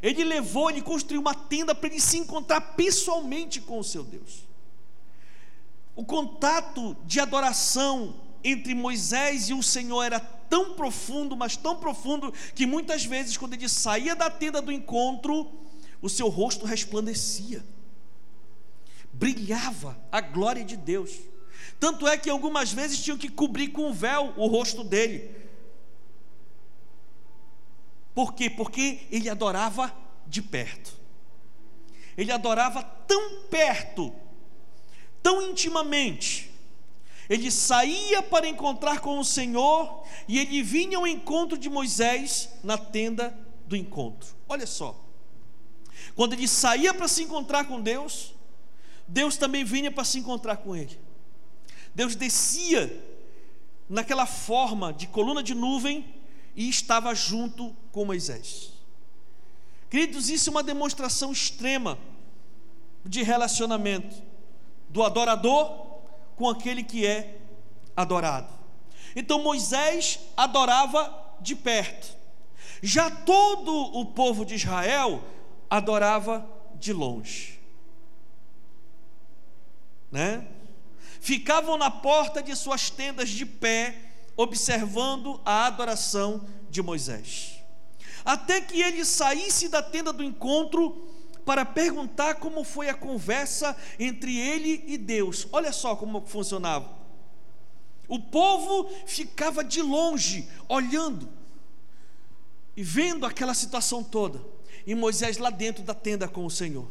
Ele 0.01 0.23
levou, 0.23 0.69
ele 0.69 0.81
construiu 0.81 1.19
uma 1.19 1.33
tenda 1.33 1.75
para 1.75 1.89
ele 1.89 1.99
se 1.99 2.17
encontrar 2.17 2.61
pessoalmente 2.75 3.59
com 3.59 3.79
o 3.79 3.83
seu 3.83 4.03
Deus. 4.03 4.47
O 5.95 6.05
contato 6.05 6.95
de 7.05 7.19
adoração 7.19 8.15
entre 8.41 8.73
Moisés 8.73 9.49
e 9.49 9.53
o 9.53 9.61
Senhor 9.61 10.01
era 10.03 10.38
tão 10.49 10.73
profundo, 10.73 11.35
mas 11.35 11.55
tão 11.55 11.75
profundo, 11.75 12.33
que 12.55 12.65
muitas 12.65 13.05
vezes, 13.05 13.37
quando 13.37 13.53
ele 13.53 13.69
saía 13.69 14.15
da 14.15 14.29
tenda 14.29 14.61
do 14.61 14.71
encontro, 14.71 15.51
o 16.01 16.09
seu 16.09 16.27
rosto 16.27 16.65
resplandecia, 16.65 17.63
brilhava 19.13 19.97
a 20.11 20.21
glória 20.21 20.63
de 20.63 20.75
Deus. 20.75 21.11
Tanto 21.79 22.07
é 22.07 22.17
que 22.17 22.29
algumas 22.29 22.71
vezes 22.71 23.01
tinham 23.01 23.17
que 23.17 23.29
cobrir 23.29 23.69
com 23.69 23.89
um 23.89 23.93
véu 23.93 24.33
o 24.35 24.47
rosto 24.47 24.83
dele. 24.83 25.35
Por 28.13 28.33
quê? 28.33 28.49
Porque 28.49 29.07
ele 29.11 29.29
adorava 29.29 29.93
de 30.27 30.41
perto. 30.41 30.93
Ele 32.17 32.31
adorava 32.31 32.83
tão 32.83 33.43
perto 33.43 34.13
tão 35.21 35.41
intimamente. 35.41 36.48
Ele 37.29 37.51
saía 37.51 38.23
para 38.23 38.47
encontrar 38.47 39.01
com 39.01 39.19
o 39.19 39.23
Senhor 39.23 40.03
e 40.27 40.39
ele 40.39 40.63
vinha 40.63 40.97
ao 40.97 41.05
encontro 41.05 41.57
de 41.57 41.69
Moisés 41.69 42.49
na 42.63 42.75
tenda 42.75 43.37
do 43.67 43.75
encontro. 43.75 44.35
Olha 44.47 44.65
só. 44.65 44.99
Quando 46.15 46.33
ele 46.33 46.47
saía 46.47 46.91
para 46.91 47.07
se 47.07 47.21
encontrar 47.23 47.65
com 47.65 47.79
Deus, 47.79 48.33
Deus 49.07 49.37
também 49.37 49.63
vinha 49.63 49.91
para 49.91 50.03
se 50.03 50.17
encontrar 50.17 50.57
com 50.57 50.75
ele. 50.75 50.99
Deus 51.93 52.15
descia 52.15 52.91
naquela 53.87 54.25
forma 54.25 54.91
de 54.91 55.05
coluna 55.05 55.43
de 55.43 55.53
nuvem 55.53 56.05
e 56.55 56.67
estava 56.67 57.13
junto 57.13 57.75
com 57.91 58.05
Moisés. 58.05 58.71
Queridos, 59.89 60.29
isso 60.29 60.49
é 60.49 60.51
uma 60.51 60.63
demonstração 60.63 61.31
extrema 61.31 61.97
de 63.05 63.21
relacionamento 63.21 64.15
do 64.89 65.03
adorador 65.03 65.88
com 66.39 66.47
aquele 66.47 66.81
que 66.85 67.05
é 67.05 67.37
adorado. 67.97 68.47
Então 69.13 69.43
Moisés 69.43 70.21
adorava 70.37 71.35
de 71.41 71.53
perto, 71.53 72.15
já 72.81 73.11
todo 73.11 73.73
o 73.75 74.05
povo 74.05 74.45
de 74.45 74.55
Israel 74.55 75.21
adorava 75.69 76.49
de 76.75 76.93
longe, 76.93 77.59
né? 80.09 80.47
Ficavam 81.19 81.77
na 81.77 81.91
porta 81.91 82.41
de 82.41 82.55
suas 82.55 82.89
tendas 82.89 83.27
de 83.27 83.45
pé, 83.45 83.97
observando 84.37 85.41
a 85.43 85.65
adoração 85.65 86.47
de 86.69 86.81
Moisés, 86.81 87.61
até 88.23 88.61
que 88.61 88.81
ele 88.81 89.03
saísse 89.03 89.67
da 89.67 89.83
tenda 89.83 90.13
do 90.13 90.23
encontro 90.23 91.05
para 91.49 91.65
perguntar 91.65 92.35
como 92.35 92.63
foi 92.63 92.89
a 92.89 92.93
conversa 92.93 93.75
entre 93.97 94.37
ele 94.37 94.83
e 94.85 94.99
Deus. 94.99 95.47
Olha 95.51 95.73
só 95.73 95.95
como 95.95 96.21
funcionava. 96.27 96.87
O 98.07 98.19
povo 98.19 98.87
ficava 99.07 99.63
de 99.63 99.81
longe, 99.81 100.47
olhando 100.67 101.27
e 102.77 102.83
vendo 102.83 103.25
aquela 103.25 103.55
situação 103.55 104.03
toda. 104.03 104.39
E 104.85 104.93
Moisés 104.93 105.39
lá 105.39 105.49
dentro 105.49 105.81
da 105.81 105.95
tenda 105.95 106.27
com 106.27 106.45
o 106.45 106.51
Senhor. 106.51 106.87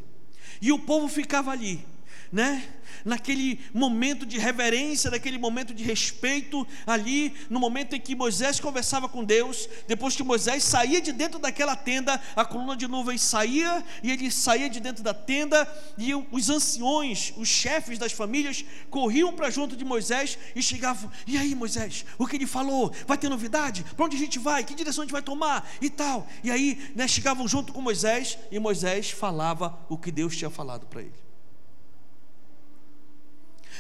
E 0.61 0.73
o 0.73 0.81
povo 0.81 1.07
ficava 1.07 1.53
ali, 1.53 1.87
né? 2.33 2.63
naquele 3.05 3.61
momento 3.73 4.27
de 4.27 4.39
reverência, 4.39 5.11
naquele 5.11 5.39
momento 5.39 5.75
de 5.75 5.83
respeito, 5.85 6.67
ali, 6.87 7.35
no 7.49 7.61
momento 7.61 7.95
em 7.95 8.01
que 8.01 8.15
Moisés 8.15 8.61
conversava 8.61 9.09
com 9.09 9.25
Deus, 9.25 9.69
depois 9.87 10.17
que 10.17 10.23
Moisés 10.23 10.65
saía 10.65 11.01
de 11.01 11.13
dentro 11.13 11.39
daquela 11.39 11.77
tenda, 11.77 12.21
a 12.35 12.45
coluna 12.45 12.77
de 12.77 12.87
nuvem 12.87 13.19
saía, 13.19 13.85
e 14.03 14.11
ele 14.11 14.31
saía 14.31 14.69
de 14.69 14.81
dentro 14.81 15.03
da 15.03 15.15
tenda, 15.15 15.67
e 15.97 16.15
os 16.15 16.51
anciões, 16.51 17.33
os 17.37 17.49
chefes 17.49 17.99
das 17.99 18.13
famílias, 18.13 18.65
corriam 18.91 19.33
para 19.33 19.51
junto 19.51 19.77
de 19.77 19.85
Moisés 19.85 20.39
e 20.55 20.63
chegavam: 20.63 21.11
E 21.27 21.37
aí, 21.37 21.55
Moisés, 21.55 22.05
o 22.19 22.27
que 22.27 22.37
ele 22.37 22.47
falou? 22.47 22.93
Vai 23.07 23.19
ter 23.19 23.29
novidade? 23.29 23.85
Para 23.97 24.07
onde 24.07 24.17
a 24.17 24.21
gente 24.21 24.39
vai? 24.39 24.65
Que 24.65 24.75
direção 24.75 25.03
a 25.03 25.05
gente 25.07 25.13
vai 25.13 25.23
tomar? 25.23 25.69
E 25.81 25.91
tal. 25.91 26.27
E 26.43 26.51
aí, 26.51 26.93
né, 26.95 27.07
chegavam 27.07 27.47
junto 27.47 27.73
com 27.73 27.81
Moisés, 27.81 28.39
e 28.51 28.59
Moisés 28.59 29.11
falava 29.11 29.79
o 29.89 29.97
que 29.97 30.11
Deus 30.11 30.37
tinha 30.37 30.51
falado 30.51 30.87
para 30.87 31.03
ele. 31.03 31.28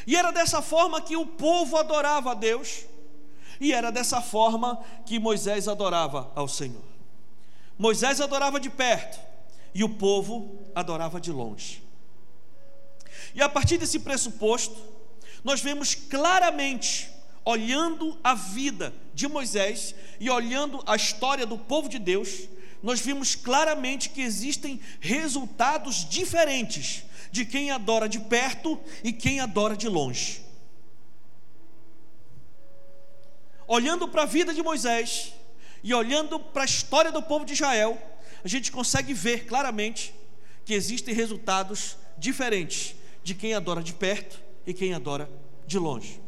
E 0.08 0.16
era 0.16 0.30
dessa 0.30 0.62
forma 0.62 1.02
que 1.02 1.18
o 1.18 1.26
povo 1.26 1.76
adorava 1.76 2.30
a 2.30 2.34
Deus, 2.34 2.86
e 3.60 3.74
era 3.74 3.92
dessa 3.92 4.22
forma 4.22 4.82
que 5.04 5.18
Moisés 5.18 5.68
adorava 5.68 6.32
ao 6.34 6.48
Senhor. 6.48 6.82
Moisés 7.78 8.18
adorava 8.18 8.58
de 8.58 8.70
perto, 8.70 9.20
e 9.74 9.84
o 9.84 9.88
povo 9.90 10.60
adorava 10.74 11.20
de 11.20 11.30
longe. 11.30 11.82
E 13.34 13.42
a 13.42 13.50
partir 13.50 13.76
desse 13.76 13.98
pressuposto, 13.98 14.82
nós 15.44 15.60
vemos 15.60 15.94
claramente, 15.94 17.10
olhando 17.44 18.18
a 18.24 18.32
vida 18.34 18.94
de 19.12 19.28
Moisés 19.28 19.94
e 20.18 20.30
olhando 20.30 20.82
a 20.86 20.96
história 20.96 21.44
do 21.44 21.58
povo 21.58 21.86
de 21.86 21.98
Deus, 21.98 22.48
nós 22.82 22.98
vimos 22.98 23.34
claramente 23.34 24.08
que 24.08 24.22
existem 24.22 24.80
resultados 25.00 26.08
diferentes 26.08 27.04
de 27.30 27.44
quem 27.44 27.70
adora 27.70 28.08
de 28.08 28.20
perto 28.20 28.78
e 29.02 29.12
quem 29.12 29.40
adora 29.40 29.76
de 29.76 29.88
longe. 29.88 30.42
Olhando 33.66 34.08
para 34.08 34.22
a 34.22 34.26
vida 34.26 34.54
de 34.54 34.62
Moisés 34.62 35.34
e 35.82 35.92
olhando 35.92 36.40
para 36.40 36.62
a 36.62 36.64
história 36.64 37.12
do 37.12 37.22
povo 37.22 37.44
de 37.44 37.52
Israel, 37.52 38.00
a 38.42 38.48
gente 38.48 38.72
consegue 38.72 39.12
ver 39.12 39.46
claramente 39.46 40.14
que 40.64 40.74
existem 40.74 41.14
resultados 41.14 41.96
diferentes 42.16 42.94
de 43.22 43.34
quem 43.34 43.54
adora 43.54 43.82
de 43.82 43.92
perto 43.92 44.40
e 44.66 44.72
quem 44.72 44.94
adora 44.94 45.30
de 45.66 45.78
longe. 45.78 46.20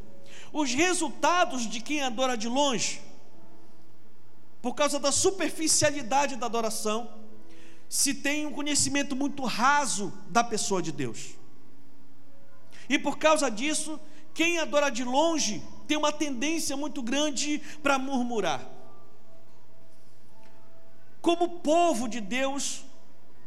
Os 0.52 0.72
resultados 0.74 1.68
de 1.68 1.80
quem 1.80 2.02
adora 2.02 2.36
de 2.36 2.48
longe, 2.48 3.00
por 4.60 4.74
causa 4.74 4.98
da 4.98 5.12
superficialidade 5.12 6.36
da 6.36 6.46
adoração, 6.46 7.19
se 7.90 8.14
tem 8.14 8.46
um 8.46 8.52
conhecimento 8.52 9.16
muito 9.16 9.42
raso 9.42 10.16
da 10.28 10.44
pessoa 10.44 10.80
de 10.80 10.92
Deus. 10.92 11.30
E 12.88 12.96
por 12.96 13.18
causa 13.18 13.50
disso, 13.50 13.98
quem 14.32 14.60
adora 14.60 14.90
de 14.90 15.02
longe 15.02 15.60
tem 15.88 15.96
uma 15.96 16.12
tendência 16.12 16.76
muito 16.76 17.02
grande 17.02 17.60
para 17.82 17.98
murmurar. 17.98 18.64
Como 21.20 21.58
povo 21.58 22.08
de 22.08 22.20
Deus, 22.20 22.84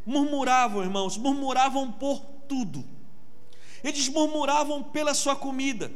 murmuravam, 0.06 0.84
irmãos, 0.84 1.16
murmuravam 1.16 1.90
por 1.94 2.20
tudo. 2.50 2.84
Eles 3.82 4.10
murmuravam 4.10 4.84
pela 4.84 5.14
sua 5.14 5.38
comida. 5.38 5.90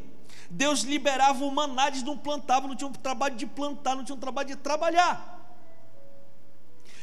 Deus 0.49 0.83
liberava 0.83 1.43
o 1.43 1.51
maná, 1.51 1.87
eles 1.87 2.01
não 2.01 2.17
plantavam, 2.17 2.69
não 2.69 2.77
tinham 2.77 2.93
trabalho 2.93 3.35
de 3.35 3.45
plantar, 3.45 3.93
não 3.93 4.05
tinham 4.05 4.17
trabalho 4.17 4.47
de 4.47 4.55
trabalhar. 4.55 5.36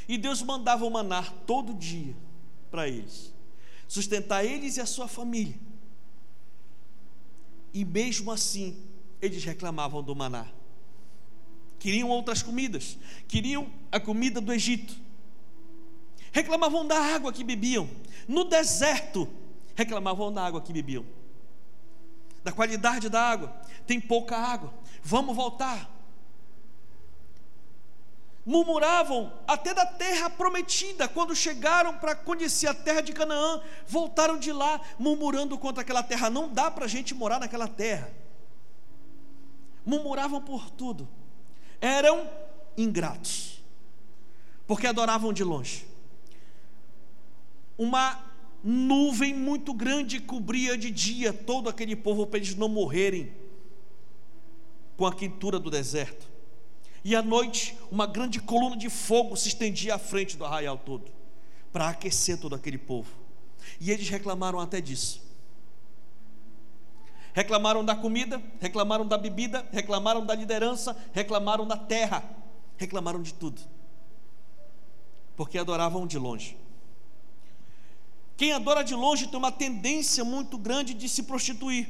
E 0.08 0.18
Deus 0.18 0.42
mandava 0.42 0.84
o 0.84 0.90
maná 0.90 1.22
todo 1.46 1.74
dia 1.74 2.14
para 2.70 2.88
eles, 2.88 3.32
sustentar 3.88 4.44
eles 4.44 4.76
e 4.76 4.80
a 4.80 4.86
sua 4.86 5.08
família. 5.08 5.58
E 7.72 7.84
mesmo 7.84 8.30
assim, 8.30 8.76
eles 9.20 9.44
reclamavam 9.44 10.02
do 10.02 10.14
maná. 10.14 10.46
Queriam 11.78 12.08
outras 12.08 12.42
comidas, 12.42 12.98
queriam 13.28 13.70
a 13.90 13.98
comida 14.00 14.40
do 14.40 14.52
Egito. 14.52 14.94
Reclamavam 16.32 16.86
da 16.86 16.98
água 16.98 17.32
que 17.32 17.44
bebiam. 17.44 17.88
No 18.26 18.44
deserto, 18.44 19.28
reclamavam 19.74 20.32
da 20.32 20.44
água 20.44 20.60
que 20.60 20.72
bebiam. 20.72 21.04
Da 22.42 22.50
qualidade 22.50 23.08
da 23.08 23.22
água. 23.22 23.48
Tem 23.86 24.00
pouca 24.00 24.36
água. 24.36 24.74
Vamos 25.02 25.36
voltar 25.36 25.93
murmuravam 28.44 29.32
até 29.46 29.72
da 29.72 29.86
terra 29.86 30.28
prometida, 30.28 31.08
quando 31.08 31.34
chegaram 31.34 31.96
para 31.96 32.14
conhecer 32.14 32.66
a 32.66 32.74
terra 32.74 33.00
de 33.00 33.12
Canaã, 33.12 33.60
voltaram 33.86 34.38
de 34.38 34.52
lá 34.52 34.80
murmurando 34.98 35.56
contra 35.56 35.82
aquela 35.82 36.02
terra. 36.02 36.28
Não 36.28 36.48
dá 36.48 36.70
para 36.70 36.84
a 36.84 36.88
gente 36.88 37.14
morar 37.14 37.40
naquela 37.40 37.66
terra. 37.66 38.12
Murmuravam 39.84 40.40
por 40.40 40.70
tudo, 40.70 41.08
eram 41.80 42.28
ingratos, 42.76 43.62
porque 44.66 44.86
adoravam 44.86 45.32
de 45.32 45.44
longe. 45.44 45.86
Uma 47.76 48.22
nuvem 48.62 49.34
muito 49.34 49.74
grande 49.74 50.20
cobria 50.20 50.76
de 50.76 50.90
dia 50.90 51.32
todo 51.32 51.68
aquele 51.68 51.94
povo 51.94 52.26
para 52.26 52.38
eles 52.38 52.54
não 52.54 52.68
morrerem 52.68 53.30
com 54.96 55.06
a 55.06 55.14
quentura 55.14 55.58
do 55.58 55.70
deserto 55.70 56.33
e 57.04 57.14
à 57.14 57.22
noite 57.22 57.78
uma 57.90 58.06
grande 58.06 58.40
coluna 58.40 58.76
de 58.76 58.88
fogo 58.88 59.36
se 59.36 59.48
estendia 59.48 59.94
à 59.94 59.98
frente 59.98 60.36
do 60.36 60.44
arraial 60.44 60.78
todo, 60.78 61.12
para 61.72 61.88
aquecer 61.90 62.38
todo 62.40 62.54
aquele 62.54 62.78
povo. 62.78 63.10
E 63.80 63.90
eles 63.90 64.08
reclamaram 64.08 64.58
até 64.58 64.80
disso. 64.80 65.22
Reclamaram 67.34 67.84
da 67.84 67.94
comida, 67.94 68.42
reclamaram 68.60 69.06
da 69.06 69.18
bebida, 69.18 69.66
reclamaram 69.72 70.24
da 70.24 70.34
liderança, 70.34 70.96
reclamaram 71.12 71.66
da 71.66 71.76
terra, 71.76 72.22
reclamaram 72.76 73.20
de 73.22 73.34
tudo. 73.34 73.60
porque 75.36 75.58
adoravam 75.58 76.06
de 76.06 76.18
longe. 76.18 76.56
Quem 78.36 78.52
adora 78.52 78.82
de 78.82 78.94
longe 78.94 79.26
tem 79.26 79.38
uma 79.38 79.52
tendência 79.52 80.24
muito 80.24 80.58
grande 80.58 80.94
de 80.94 81.08
se 81.08 81.22
prostituir. 81.24 81.88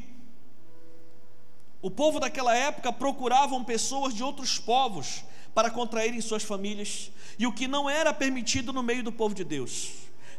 O 1.84 1.90
povo 1.90 2.18
daquela 2.18 2.56
época 2.56 2.90
procuravam 2.90 3.62
pessoas 3.62 4.14
de 4.14 4.24
outros 4.24 4.58
povos 4.58 5.22
para 5.54 5.70
contraírem 5.70 6.18
suas 6.18 6.42
famílias, 6.42 7.12
e 7.38 7.46
o 7.46 7.52
que 7.52 7.68
não 7.68 7.90
era 7.90 8.10
permitido 8.10 8.72
no 8.72 8.82
meio 8.82 9.02
do 9.02 9.12
povo 9.12 9.34
de 9.34 9.44
Deus. 9.44 9.90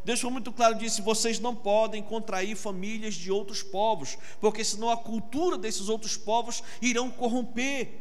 Deus 0.04 0.20
foi 0.20 0.28
muito 0.28 0.50
claro 0.50 0.74
disse: 0.74 1.00
vocês 1.00 1.38
não 1.38 1.54
podem 1.54 2.02
contrair 2.02 2.56
famílias 2.56 3.14
de 3.14 3.30
outros 3.30 3.62
povos, 3.62 4.18
porque 4.40 4.64
senão 4.64 4.90
a 4.90 4.96
cultura 4.96 5.56
desses 5.56 5.88
outros 5.88 6.16
povos 6.16 6.64
irão 6.82 7.12
corromper. 7.12 7.96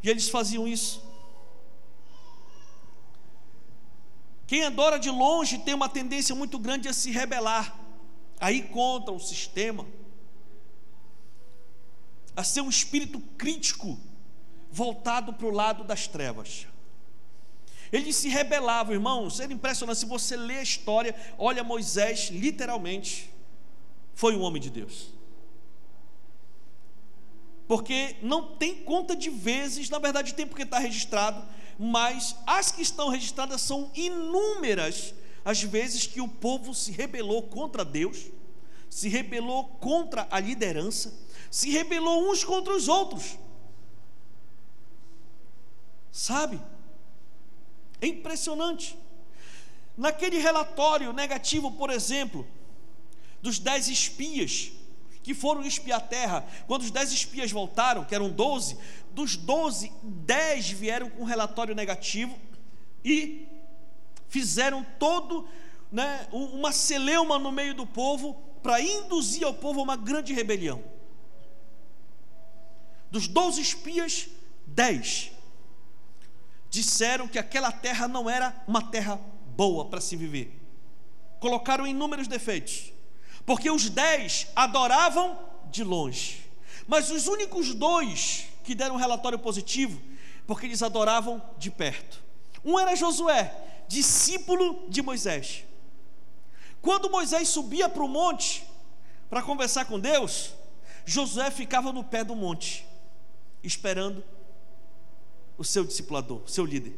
E 0.00 0.08
eles 0.08 0.28
faziam 0.28 0.68
isso. 0.68 1.02
Quem 4.46 4.62
adora 4.62 4.96
de 4.96 5.10
longe 5.10 5.58
tem 5.58 5.74
uma 5.74 5.88
tendência 5.88 6.36
muito 6.36 6.56
grande 6.56 6.86
a 6.86 6.92
se 6.92 7.10
rebelar, 7.10 7.76
a 8.38 8.52
ir 8.52 8.68
contra 8.68 9.12
o 9.12 9.18
sistema, 9.18 9.84
a 12.36 12.44
ser 12.44 12.60
um 12.60 12.68
espírito 12.68 13.18
crítico 13.38 13.98
voltado 14.70 15.32
para 15.32 15.46
o 15.46 15.50
lado 15.50 15.82
das 15.82 16.06
trevas. 16.06 16.66
Eles 17.90 18.16
se 18.16 18.28
rebelavam, 18.28 18.92
irmãos, 18.92 19.40
era 19.40 19.52
impressionante. 19.52 20.00
Se 20.00 20.06
você 20.06 20.36
lê 20.36 20.58
a 20.58 20.62
história, 20.62 21.14
olha 21.38 21.64
Moisés, 21.64 22.28
literalmente, 22.30 23.32
foi 24.14 24.36
um 24.36 24.42
homem 24.42 24.60
de 24.60 24.70
Deus. 24.70 25.14
Porque 27.66 28.16
não 28.22 28.56
tem 28.56 28.76
conta 28.84 29.16
de 29.16 29.30
vezes, 29.30 29.88
na 29.88 29.98
verdade 29.98 30.34
tem 30.34 30.46
porque 30.46 30.62
está 30.62 30.78
registrado, 30.78 31.42
mas 31.78 32.36
as 32.46 32.70
que 32.70 32.82
estão 32.82 33.08
registradas 33.08 33.60
são 33.60 33.90
inúmeras 33.94 35.14
as 35.44 35.62
vezes 35.62 36.06
que 36.06 36.20
o 36.20 36.28
povo 36.28 36.74
se 36.74 36.90
rebelou 36.90 37.42
contra 37.44 37.84
Deus, 37.84 38.26
se 38.96 39.10
rebelou 39.10 39.64
contra 39.78 40.26
a 40.30 40.40
liderança, 40.40 41.12
se 41.50 41.68
rebelou 41.68 42.30
uns 42.30 42.42
contra 42.42 42.74
os 42.74 42.88
outros. 42.88 43.38
Sabe? 46.10 46.58
É 48.00 48.06
impressionante. 48.06 48.96
Naquele 49.98 50.38
relatório 50.38 51.12
negativo, 51.12 51.72
por 51.72 51.90
exemplo, 51.90 52.46
dos 53.42 53.58
dez 53.58 53.86
espias 53.86 54.72
que 55.22 55.34
foram 55.34 55.62
espiar 55.62 55.98
a 55.98 56.02
terra, 56.02 56.48
quando 56.66 56.80
os 56.80 56.90
dez 56.90 57.12
espias 57.12 57.52
voltaram, 57.52 58.02
que 58.02 58.14
eram 58.14 58.30
doze, 58.30 58.78
dos 59.12 59.36
12, 59.36 59.92
10 60.02 60.70
vieram 60.70 61.10
com 61.10 61.22
relatório 61.22 61.74
negativo 61.74 62.38
e 63.04 63.46
fizeram 64.30 64.86
todo 64.98 65.46
né, 65.92 66.26
uma 66.32 66.72
celeuma 66.72 67.38
no 67.38 67.52
meio 67.52 67.74
do 67.74 67.86
povo 67.86 68.45
para 68.66 68.80
induzir 68.80 69.44
ao 69.44 69.54
povo 69.54 69.78
a 69.78 69.82
uma 69.84 69.96
grande 69.96 70.34
rebelião. 70.34 70.82
Dos 73.08 73.28
12 73.28 73.60
espias, 73.60 74.28
10 74.66 75.30
disseram 76.68 77.28
que 77.28 77.38
aquela 77.38 77.70
terra 77.70 78.08
não 78.08 78.28
era 78.28 78.60
uma 78.66 78.82
terra 78.82 79.20
boa 79.54 79.84
para 79.84 80.00
se 80.00 80.16
viver. 80.16 80.52
Colocaram 81.38 81.86
inúmeros 81.86 82.26
defeitos, 82.26 82.92
porque 83.46 83.70
os 83.70 83.88
10 83.88 84.48
adoravam 84.56 85.38
de 85.70 85.84
longe, 85.84 86.44
mas 86.88 87.08
os 87.08 87.28
únicos 87.28 87.72
dois 87.72 88.46
que 88.64 88.74
deram 88.74 88.96
um 88.96 88.98
relatório 88.98 89.38
positivo, 89.38 90.02
porque 90.44 90.66
eles 90.66 90.82
adoravam 90.82 91.40
de 91.56 91.70
perto. 91.70 92.20
Um 92.64 92.80
era 92.80 92.96
Josué, 92.96 93.54
discípulo 93.86 94.88
de 94.88 95.02
Moisés. 95.02 95.62
Quando 96.86 97.10
Moisés 97.10 97.48
subia 97.48 97.88
para 97.88 98.04
o 98.04 98.08
monte 98.08 98.64
para 99.28 99.42
conversar 99.42 99.86
com 99.86 99.98
Deus, 99.98 100.54
Josué 101.04 101.50
ficava 101.50 101.92
no 101.92 102.04
pé 102.04 102.22
do 102.22 102.36
monte, 102.36 102.86
esperando 103.62 104.22
o 105.58 105.64
seu 105.64 105.84
discipulador, 105.84 106.42
seu 106.46 106.64
líder. 106.64 106.96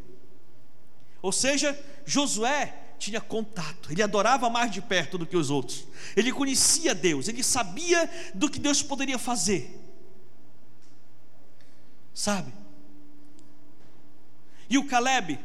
Ou 1.23 1.33
seja, 1.33 1.77
Josué 2.05 2.79
tinha 2.99 3.21
contato, 3.21 3.91
ele 3.91 4.03
adorava 4.03 4.51
mais 4.51 4.71
de 4.71 4.83
perto 4.83 5.17
do 5.17 5.27
que 5.27 5.37
os 5.37 5.49
outros, 5.49 5.87
ele 6.15 6.33
conhecia 6.33 6.95
Deus, 6.95 7.27
ele 7.27 7.43
sabia 7.43 8.11
do 8.35 8.51
que 8.51 8.59
Deus 8.59 8.83
poderia 8.83 9.19
fazer 9.19 9.89
sabe? 12.19 12.53
E 14.69 14.77
o 14.77 14.87
Caleb, 14.89 15.39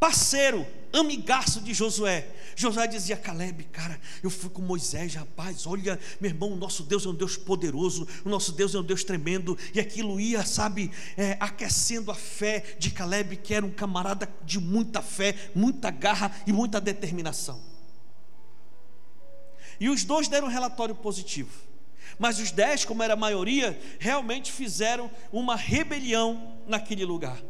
parceiro, 0.00 0.66
amigaço 0.92 1.60
de 1.60 1.72
Josué. 1.72 2.28
Josué 2.56 2.86
dizia: 2.86 3.16
Caleb, 3.16 3.64
cara, 3.64 4.00
eu 4.22 4.30
fui 4.30 4.50
com 4.50 4.62
Moisés, 4.62 5.14
rapaz. 5.14 5.66
Olha, 5.66 5.98
meu 6.20 6.30
irmão, 6.30 6.52
o 6.52 6.56
nosso 6.56 6.82
Deus 6.82 7.06
é 7.06 7.08
um 7.08 7.14
Deus 7.14 7.36
poderoso, 7.36 8.06
o 8.24 8.28
nosso 8.28 8.52
Deus 8.52 8.74
é 8.74 8.78
um 8.78 8.82
Deus 8.82 9.04
tremendo. 9.04 9.56
E 9.74 9.80
aquilo 9.80 10.20
ia, 10.20 10.44
sabe, 10.44 10.90
é, 11.16 11.36
aquecendo 11.40 12.10
a 12.10 12.14
fé 12.14 12.76
de 12.78 12.90
Caleb, 12.90 13.36
que 13.36 13.54
era 13.54 13.64
um 13.64 13.70
camarada 13.70 14.28
de 14.44 14.58
muita 14.58 15.02
fé, 15.02 15.34
muita 15.54 15.90
garra 15.90 16.34
e 16.46 16.52
muita 16.52 16.80
determinação. 16.80 17.60
E 19.78 19.88
os 19.88 20.04
dois 20.04 20.28
deram 20.28 20.46
um 20.46 20.50
relatório 20.50 20.94
positivo. 20.94 21.50
Mas 22.18 22.38
os 22.38 22.50
dez, 22.50 22.84
como 22.84 23.02
era 23.02 23.14
a 23.14 23.16
maioria, 23.16 23.80
realmente 23.98 24.52
fizeram 24.52 25.10
uma 25.32 25.56
rebelião 25.56 26.58
naquele 26.66 27.04
lugar. 27.04 27.40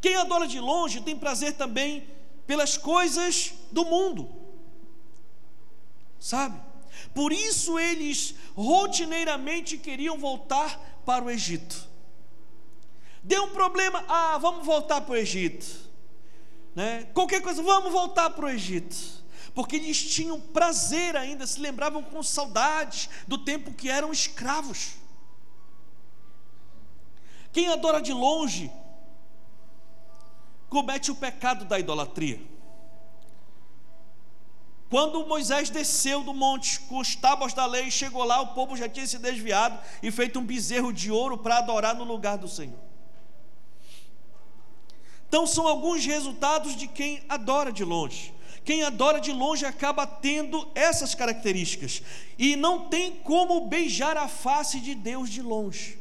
Quem 0.00 0.14
adora 0.14 0.46
de 0.46 0.60
longe 0.60 1.00
tem 1.00 1.16
prazer 1.16 1.54
também 1.54 2.06
pelas 2.46 2.76
coisas 2.76 3.52
do 3.72 3.84
mundo, 3.84 4.28
sabe? 6.20 6.60
Por 7.14 7.32
isso 7.32 7.78
eles 7.78 8.34
rotineiramente 8.54 9.76
queriam 9.76 10.18
voltar 10.18 11.00
para 11.04 11.24
o 11.24 11.30
Egito. 11.30 11.86
Deu 13.22 13.44
um 13.44 13.50
problema, 13.50 14.04
ah, 14.08 14.38
vamos 14.38 14.64
voltar 14.64 15.00
para 15.00 15.12
o 15.12 15.16
Egito. 15.16 15.66
Né? 16.74 17.08
Qualquer 17.12 17.42
coisa, 17.42 17.62
vamos 17.62 17.92
voltar 17.92 18.30
para 18.30 18.46
o 18.46 18.48
Egito 18.48 19.16
porque 19.56 19.76
eles 19.76 20.12
tinham 20.12 20.38
prazer 20.38 21.16
ainda, 21.16 21.46
se 21.46 21.58
lembravam 21.58 22.02
com 22.02 22.22
saudades 22.22 23.08
do 23.26 23.38
tempo 23.38 23.72
que 23.72 23.88
eram 23.88 24.12
escravos. 24.12 24.96
Quem 27.54 27.68
adora 27.68 28.02
de 28.02 28.12
longe 28.12 28.70
comete 30.68 31.10
o 31.10 31.14
pecado 31.14 31.64
da 31.64 31.78
idolatria. 31.78 32.40
Quando 34.88 35.26
Moisés 35.26 35.68
desceu 35.68 36.22
do 36.22 36.32
monte 36.32 36.80
com 36.80 36.98
os 36.98 37.16
tábuas 37.16 37.52
da 37.52 37.66
lei, 37.66 37.90
chegou 37.90 38.22
lá, 38.22 38.40
o 38.40 38.54
povo 38.54 38.76
já 38.76 38.88
tinha 38.88 39.06
se 39.06 39.18
desviado 39.18 39.78
e 40.02 40.10
feito 40.10 40.38
um 40.38 40.46
bezerro 40.46 40.92
de 40.92 41.10
ouro 41.10 41.38
para 41.38 41.58
adorar 41.58 41.94
no 41.94 42.04
lugar 42.04 42.38
do 42.38 42.48
Senhor. 42.48 42.78
Então, 45.28 45.44
são 45.44 45.66
alguns 45.66 46.06
resultados 46.06 46.76
de 46.76 46.86
quem 46.86 47.24
adora 47.28 47.72
de 47.72 47.84
longe. 47.84 48.32
Quem 48.64 48.82
adora 48.82 49.20
de 49.20 49.32
longe 49.32 49.64
acaba 49.64 50.06
tendo 50.06 50.68
essas 50.74 51.14
características 51.14 52.02
e 52.38 52.56
não 52.56 52.88
tem 52.88 53.12
como 53.12 53.66
beijar 53.66 54.16
a 54.16 54.28
face 54.28 54.80
de 54.80 54.94
Deus 54.94 55.30
de 55.30 55.42
longe. 55.42 55.98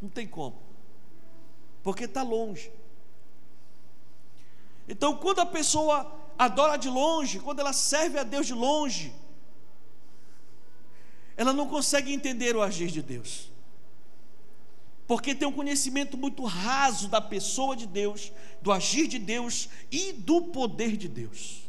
Não 0.00 0.08
tem 0.08 0.26
como, 0.26 0.56
porque 1.82 2.04
está 2.04 2.22
longe. 2.22 2.70
Então, 4.88 5.16
quando 5.16 5.40
a 5.40 5.46
pessoa 5.46 6.10
adora 6.38 6.76
de 6.76 6.88
longe, 6.88 7.40
quando 7.40 7.60
ela 7.60 7.72
serve 7.72 8.18
a 8.18 8.22
Deus 8.22 8.46
de 8.46 8.54
longe, 8.54 9.12
ela 11.36 11.52
não 11.52 11.68
consegue 11.68 12.12
entender 12.12 12.56
o 12.56 12.62
agir 12.62 12.88
de 12.90 13.02
Deus 13.02 13.48
porque 15.08 15.34
tem 15.34 15.48
um 15.48 15.52
conhecimento 15.52 16.18
muito 16.18 16.44
raso 16.44 17.08
da 17.08 17.18
pessoa 17.18 17.74
de 17.74 17.86
Deus, 17.86 18.30
do 18.60 18.70
agir 18.70 19.08
de 19.08 19.18
Deus 19.18 19.70
e 19.90 20.12
do 20.12 20.42
poder 20.42 20.98
de 20.98 21.08
Deus. 21.08 21.62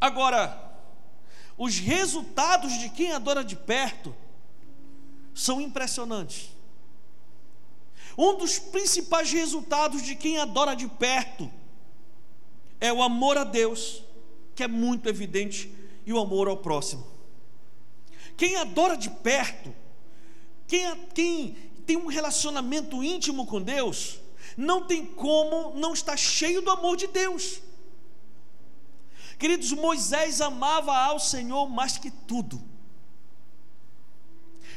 Agora, 0.00 0.72
os 1.58 1.78
resultados 1.78 2.72
de 2.78 2.88
quem 2.88 3.12
adora 3.12 3.44
de 3.44 3.54
perto 3.54 4.16
são 5.34 5.60
impressionantes. 5.60 6.48
Um 8.16 8.36
dos 8.36 8.58
principais 8.58 9.32
resultados 9.32 10.02
de 10.02 10.14
quem 10.14 10.38
adora 10.38 10.74
de 10.74 10.86
perto 10.86 11.50
é 12.80 12.92
o 12.92 13.02
amor 13.02 13.36
a 13.36 13.44
Deus, 13.44 14.02
que 14.54 14.62
é 14.62 14.68
muito 14.68 15.08
evidente, 15.08 15.72
e 16.06 16.12
o 16.12 16.18
amor 16.18 16.48
ao 16.48 16.56
próximo. 16.56 17.06
Quem 18.36 18.56
adora 18.56 18.96
de 18.96 19.10
perto 19.10 19.74
quem, 20.66 20.96
quem 21.14 21.56
tem 21.86 21.96
um 21.96 22.06
relacionamento 22.06 23.02
íntimo 23.02 23.46
com 23.46 23.60
Deus, 23.60 24.18
não 24.56 24.86
tem 24.86 25.04
como 25.04 25.78
não 25.78 25.92
estar 25.92 26.16
cheio 26.16 26.62
do 26.62 26.70
amor 26.70 26.96
de 26.96 27.06
Deus. 27.06 27.60
Queridos, 29.38 29.72
Moisés 29.72 30.40
amava 30.40 30.96
ao 30.96 31.18
Senhor 31.18 31.68
mais 31.68 31.98
que 31.98 32.10
tudo. 32.10 32.62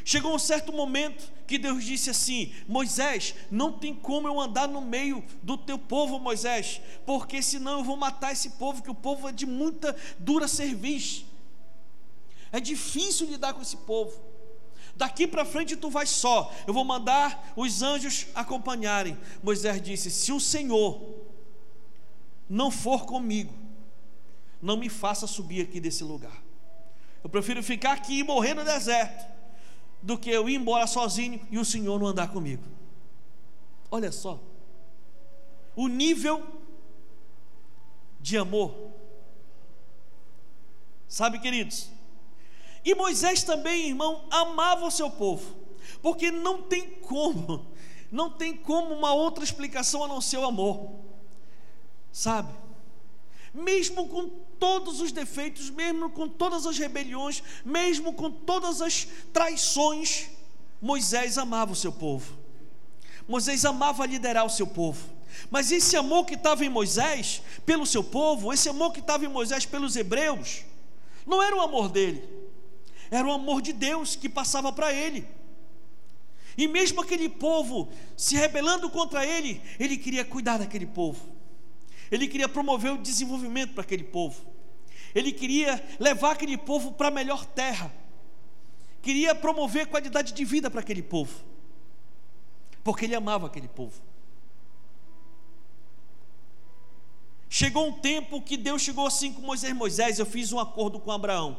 Chegou 0.04 0.34
um 0.34 0.39
certo 0.39 0.71
momento 0.73 1.32
que 1.47 1.57
Deus 1.57 1.83
disse 1.83 2.10
assim: 2.10 2.53
Moisés, 2.67 3.33
não 3.49 3.71
tem 3.71 3.95
como 3.95 4.27
eu 4.27 4.39
andar 4.39 4.67
no 4.67 4.81
meio 4.81 5.23
do 5.41 5.57
teu 5.57 5.79
povo, 5.79 6.19
Moisés, 6.19 6.81
porque 7.05 7.41
senão 7.41 7.79
eu 7.79 7.83
vou 7.83 7.95
matar 7.95 8.33
esse 8.33 8.51
povo, 8.51 8.83
que 8.83 8.91
o 8.91 8.95
povo 8.95 9.29
é 9.29 9.31
de 9.31 9.45
muita 9.45 9.95
dura 10.19 10.47
serviço. 10.47 11.25
É 12.51 12.60
difícil 12.60 13.27
lidar 13.27 13.53
com 13.53 13.62
esse 13.62 13.77
povo. 13.77 14.19
Daqui 14.95 15.27
para 15.27 15.45
frente 15.45 15.75
tu 15.75 15.89
vais 15.89 16.10
só. 16.10 16.53
Eu 16.65 16.73
vou 16.73 16.83
mandar 16.83 17.53
os 17.55 17.81
anjos 17.81 18.27
acompanharem. 18.36 19.17
Moisés 19.41 19.81
disse: 19.81 20.12
Se 20.12 20.33
o 20.33 20.39
Senhor 20.39 21.01
não 22.49 22.69
for 22.69 23.05
comigo, 23.05 23.53
não 24.62 24.75
me 24.75 24.89
faça 24.89 25.25
subir 25.27 25.62
aqui 25.62 25.79
desse 25.79 26.03
lugar. 26.03 26.43
Eu 27.23 27.29
prefiro 27.29 27.63
ficar 27.63 27.93
aqui 27.93 28.19
e 28.19 28.23
morrer 28.23 28.53
no 28.53 28.63
deserto 28.65 29.37
do 30.08 30.17
que 30.17 30.30
eu 30.30 30.48
ir 30.48 30.56
embora 30.56 30.88
sozinho 30.88 31.46
e 31.52 31.60
o 31.60 31.65
Senhor 31.65 32.00
não 32.00 32.08
andar 32.08 32.32
comigo. 32.32 32.63
Olha 33.91 34.10
só, 34.10 34.39
o 35.76 35.89
nível 35.89 36.41
de 38.17 38.38
amor. 38.38 38.74
Sabe, 41.10 41.39
queridos? 41.39 41.89
E 42.86 42.96
Moisés 42.96 43.43
também, 43.43 43.89
irmão, 43.89 44.26
amava 44.32 44.86
o 44.86 44.91
seu 44.91 45.12
povo, 45.12 45.58
porque 46.02 46.32
não 46.32 46.62
tem 46.62 46.89
como, 47.02 47.67
não 48.10 48.30
tem 48.30 48.56
como 48.56 48.96
uma 48.96 49.13
outra 49.13 49.43
explicação 49.43 50.06
a 50.06 50.08
não 50.08 50.22
ser 50.22 50.38
o 50.38 50.46
amor. 50.46 50.89
Sabe? 52.13 52.54
Mesmo 53.53 54.07
com 54.07 54.29
todos 54.60 55.01
os 55.01 55.12
defeitos, 55.12 55.69
mesmo 55.69 56.10
com 56.10 56.27
todas 56.27 56.65
as 56.65 56.77
rebeliões, 56.77 57.41
mesmo 57.65 58.13
com 58.13 58.29
todas 58.29 58.81
as 58.81 59.07
traições, 59.33 60.29
Moisés 60.81 61.38
amava 61.38 61.71
o 61.71 61.75
seu 61.75 61.91
povo. 61.91 62.38
Moisés 63.27 63.65
amava 63.65 64.05
liderar 64.05 64.45
o 64.45 64.49
seu 64.49 64.67
povo. 64.67 65.17
Mas 65.49 65.71
esse 65.71 65.95
amor 65.95 66.25
que 66.25 66.36
estava 66.36 66.65
em 66.65 66.69
Moisés 66.69 67.41
pelo 67.65 67.86
seu 67.86 68.03
povo, 68.03 68.53
esse 68.53 68.69
amor 68.69 68.91
que 68.91 68.99
estava 68.99 69.25
em 69.25 69.29
Moisés 69.29 69.65
pelos 69.65 69.95
hebreus, 69.95 70.63
não 71.25 71.43
era 71.43 71.55
o 71.55 71.62
amor 71.62 71.89
dele, 71.89 72.23
era 73.12 73.27
o 73.27 73.31
amor 73.31 73.62
de 73.62 73.73
Deus 73.73 74.15
que 74.15 74.29
passava 74.29 74.71
para 74.71 74.93
ele. 74.93 75.27
E 76.57 76.67
mesmo 76.67 77.01
aquele 77.01 77.29
povo 77.29 77.89
se 78.15 78.36
rebelando 78.36 78.89
contra 78.89 79.25
ele, 79.25 79.62
ele 79.79 79.97
queria 79.97 80.25
cuidar 80.25 80.57
daquele 80.57 80.88
povo. 80.88 81.37
Ele 82.12 82.28
queria 82.28 82.48
promover 82.48 82.93
o 82.93 82.98
desenvolvimento 82.98 83.74
para 83.74 83.84
aquele 83.84 84.04
povo. 84.04 84.46
Ele 85.13 85.32
queria 85.32 85.84
levar 86.00 86.32
aquele 86.32 86.58
povo 86.58 86.93
para 86.93 87.08
a 87.08 87.12
melhor 87.12 87.46
terra. 87.46 87.93
Queria 89.02 89.34
promover 89.34 89.88
qualidade 89.88 90.34
de 90.34 90.46
vida 90.46 90.70
para 90.70 90.82
aquele 90.82 91.02
povo. 91.02 91.43
Porque 92.84 93.06
ele 93.06 93.15
amava 93.15 93.48
aquele 93.48 93.67
povo. 93.67 94.02
Chegou 97.50 97.88
um 97.88 97.93
tempo 97.93 98.41
que 98.41 98.58
Deus 98.58 98.82
chegou 98.82 99.08
assim 99.08 99.34
com 99.34 99.41
Moisés: 99.41 99.74
Moisés, 99.74 100.20
eu 100.20 100.26
fiz 100.26 100.52
um 100.52 100.60
acordo 100.60 101.00
com 101.00 101.12
Abraão. 101.12 101.58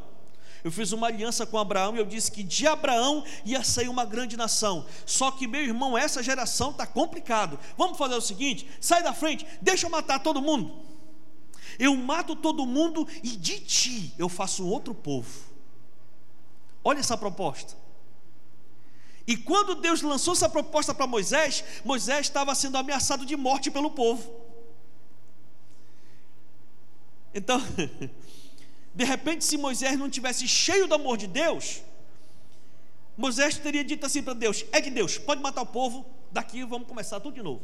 Eu 0.64 0.72
fiz 0.72 0.92
uma 0.92 1.06
aliança 1.06 1.46
com 1.46 1.58
Abraão 1.58 1.94
e 1.94 1.98
eu 1.98 2.06
disse 2.06 2.30
que 2.30 2.42
de 2.42 2.66
Abraão 2.66 3.24
ia 3.44 3.62
sair 3.62 3.88
uma 3.88 4.04
grande 4.04 4.36
nação. 4.36 4.86
Só 5.06 5.30
que, 5.30 5.46
meu 5.46 5.62
irmão, 5.62 5.96
essa 5.96 6.22
geração 6.22 6.70
está 6.70 6.86
complicado. 6.86 7.58
Vamos 7.76 7.96
fazer 7.96 8.14
o 8.14 8.20
seguinte: 8.20 8.68
sai 8.80 9.02
da 9.02 9.12
frente, 9.12 9.46
deixa 9.62 9.86
eu 9.86 9.90
matar 9.90 10.18
todo 10.18 10.42
mundo. 10.42 10.86
Eu 11.78 11.94
mato 11.96 12.34
todo 12.34 12.66
mundo 12.66 13.06
e 13.22 13.36
de 13.36 13.60
ti 13.60 14.14
eu 14.18 14.28
faço 14.28 14.64
um 14.64 14.68
outro 14.68 14.94
povo. 14.94 15.30
Olha 16.82 16.98
essa 16.98 17.16
proposta. 17.16 17.76
E 19.26 19.36
quando 19.36 19.74
Deus 19.74 20.00
lançou 20.00 20.32
essa 20.32 20.48
proposta 20.48 20.94
para 20.94 21.06
Moisés, 21.06 21.62
Moisés 21.84 22.26
estava 22.26 22.54
sendo 22.54 22.78
ameaçado 22.78 23.26
de 23.26 23.36
morte 23.36 23.70
pelo 23.70 23.90
povo. 23.90 24.26
Então, 27.34 27.60
De 28.98 29.04
repente, 29.04 29.44
se 29.44 29.56
Moisés 29.56 29.96
não 29.96 30.10
tivesse 30.10 30.48
cheio 30.48 30.88
do 30.88 30.94
amor 30.94 31.16
de 31.16 31.28
Deus, 31.28 31.82
Moisés 33.16 33.56
teria 33.56 33.84
dito 33.84 34.04
assim 34.04 34.20
para 34.20 34.34
Deus: 34.34 34.64
É 34.72 34.80
de 34.80 34.90
Deus, 34.90 35.16
pode 35.16 35.40
matar 35.40 35.62
o 35.62 35.66
povo, 35.66 36.04
daqui 36.32 36.64
vamos 36.64 36.88
começar 36.88 37.20
tudo 37.20 37.34
de 37.34 37.40
novo. 37.40 37.62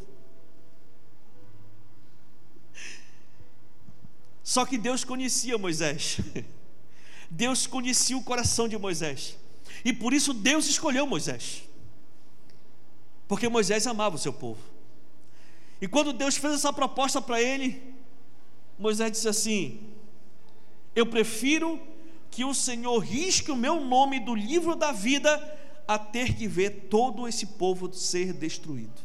Só 4.44 4.64
que 4.64 4.78
Deus 4.78 5.02
conhecia 5.02 5.58
Moisés, 5.58 6.18
Deus 7.28 7.66
conhecia 7.66 8.16
o 8.16 8.22
coração 8.22 8.68
de 8.68 8.78
Moisés, 8.78 9.36
e 9.84 9.92
por 9.92 10.14
isso 10.14 10.32
Deus 10.32 10.68
escolheu 10.68 11.04
Moisés, 11.04 11.64
porque 13.26 13.48
Moisés 13.48 13.88
amava 13.88 14.14
o 14.14 14.20
seu 14.20 14.32
povo. 14.32 14.62
E 15.80 15.88
quando 15.88 16.12
Deus 16.12 16.36
fez 16.36 16.54
essa 16.54 16.72
proposta 16.72 17.20
para 17.20 17.42
ele, 17.42 17.92
Moisés 18.78 19.10
disse 19.10 19.26
assim: 19.26 19.93
eu 20.94 21.06
prefiro 21.06 21.80
que 22.30 22.44
o 22.44 22.54
Senhor 22.54 22.98
risque 22.98 23.50
o 23.50 23.56
meu 23.56 23.80
nome 23.80 24.20
do 24.20 24.34
livro 24.34 24.74
da 24.74 24.92
vida 24.92 25.30
a 25.86 25.98
ter 25.98 26.34
que 26.34 26.48
ver 26.48 26.88
todo 26.88 27.28
esse 27.28 27.46
povo 27.46 27.92
ser 27.92 28.32
destruído. 28.32 29.02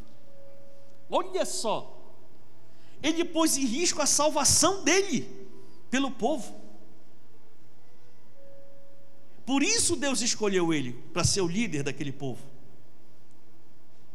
Olha 1.09 1.45
só, 1.45 1.95
ele 3.01 3.25
pôs 3.25 3.57
em 3.57 3.65
risco 3.65 4.01
a 4.01 4.05
salvação 4.05 4.83
dele 4.83 5.27
pelo 5.89 6.11
povo. 6.11 6.55
Por 9.45 9.63
isso 9.63 9.95
Deus 9.95 10.21
escolheu 10.21 10.73
ele 10.73 10.93
para 11.11 11.23
ser 11.23 11.41
o 11.41 11.47
líder 11.47 11.83
daquele 11.83 12.11
povo, 12.11 12.43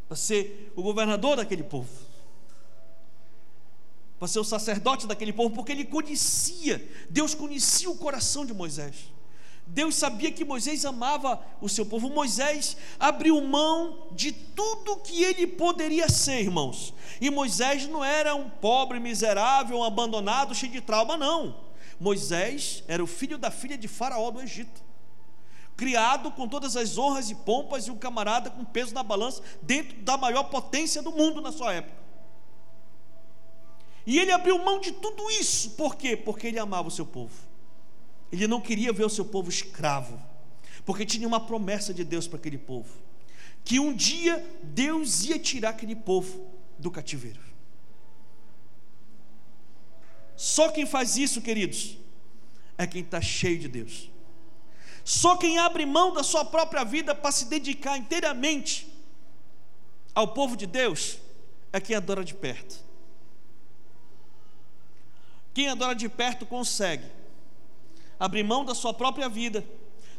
para 0.07 0.17
ser 0.17 0.73
o 0.77 0.83
governador 0.83 1.37
daquele 1.37 1.65
povo 1.65 2.14
para 4.25 4.29
ser 4.29 4.39
o 4.39 4.45
sacerdote 4.45 5.07
daquele 5.07 5.35
povo, 5.35 5.55
porque 5.55 5.71
ele 5.71 5.85
conhecia, 5.85 6.83
Deus 7.11 7.35
conhecia 7.35 7.91
o 7.91 7.97
coração 7.97 8.47
de 8.47 8.55
Moisés. 8.55 9.13
Deus 9.67 9.97
sabia 9.97 10.33
que 10.33 10.47
Moisés 10.47 10.87
amava 10.87 11.45
o 11.61 11.69
seu 11.69 11.85
povo. 11.85 12.09
Moisés 12.09 12.75
abriu 12.99 13.39
mão 13.43 14.09
de 14.13 14.33
tudo 14.33 14.97
que 14.97 15.23
ele 15.23 15.47
poderia 15.47 16.09
ser, 16.09 16.41
irmãos. 16.41 16.95
E 17.21 17.31
Moisés 17.31 17.87
não 17.87 18.03
era 18.03 18.35
um 18.35 18.49
pobre, 18.49 18.99
miserável, 18.99 19.79
um 19.79 19.85
abandonado, 19.85 20.55
cheio 20.55 20.73
de 20.73 20.81
trauma, 20.81 21.19
não. 21.19 21.57
Moisés 22.01 22.83
era 22.89 23.05
o 23.05 23.07
filho 23.07 23.37
da 23.37 23.51
filha 23.51 23.77
de 23.77 23.89
Faraó 23.89 24.31
do 24.31 24.41
Egito. 24.41 24.83
Criado 25.77 26.31
com 26.31 26.49
todas 26.49 26.79
as 26.79 26.97
honras 26.97 27.29
e 27.29 27.35
pompas, 27.35 27.87
e 27.87 27.91
um 27.91 27.99
camarada 27.99 28.49
com 28.49 28.65
peso 28.65 28.95
na 28.95 29.03
balança, 29.03 29.43
dentro 29.61 30.01
da 30.03 30.17
maior 30.17 30.45
potência 30.45 31.03
do 31.03 31.13
mundo 31.13 31.43
na 31.43 31.53
sua 31.53 31.75
época. 31.75 32.04
E 34.07 34.19
ele 34.19 34.33
abriu 34.33 34.59
mão 34.59 34.79
de 34.81 34.93
tudo 34.93 35.31
isso, 35.31 35.71
por 35.71 35.97
quê? 35.97 36.17
Porque 36.17 36.47
ele 36.47 36.59
amava 36.59 36.89
o 36.89 36.91
seu 36.91 37.07
povo. 37.07 37.35
Ele 38.31 38.47
não 38.47 38.61
queria 38.61 38.93
ver 38.93 39.05
o 39.05 39.11
seu 39.11 39.25
povo 39.25 39.49
escravo, 39.49 40.21
porque 40.85 41.07
tinha 41.07 41.27
uma 41.27 41.41
promessa 41.41 41.95
de 41.95 42.05
Deus 42.05 42.27
para 42.27 42.39
aquele 42.39 42.59
povo, 42.59 42.91
que 43.65 43.81
um 43.81 43.95
dia 43.95 44.45
Deus 44.63 45.25
ia 45.25 45.39
tirar 45.39 45.71
aquele 45.71 45.97
povo 45.97 46.51
do 46.79 46.91
cativeiro. 46.91 47.41
Só 50.37 50.69
quem 50.71 50.85
faz 50.85 51.17
isso, 51.17 51.41
queridos, 51.41 51.97
é 52.77 52.87
quem 52.87 53.03
está 53.03 53.21
cheio 53.21 53.59
de 53.59 53.69
Deus. 53.69 54.11
Só 55.05 55.37
quem 55.37 55.59
abre 55.59 55.87
mão 55.87 56.13
da 56.13 56.23
sua 56.23 56.45
própria 56.45 56.85
vida 56.85 57.15
para 57.15 57.31
se 57.31 57.47
dedicar 57.47 57.97
inteiramente 57.97 58.89
ao 60.15 60.29
povo 60.29 60.57
de 60.57 60.67
Deus 60.67 61.19
é 61.73 61.81
quem 61.81 61.97
adora 61.97 62.25
de 62.25 62.35
perto. 62.35 62.84
Quem 65.55 65.69
adora 65.69 65.95
de 65.95 66.09
perto 66.09 66.45
consegue 66.45 67.05
abrir 68.19 68.43
mão 68.43 68.65
da 68.65 68.75
sua 68.75 68.93
própria 68.93 69.29
vida, 69.29 69.65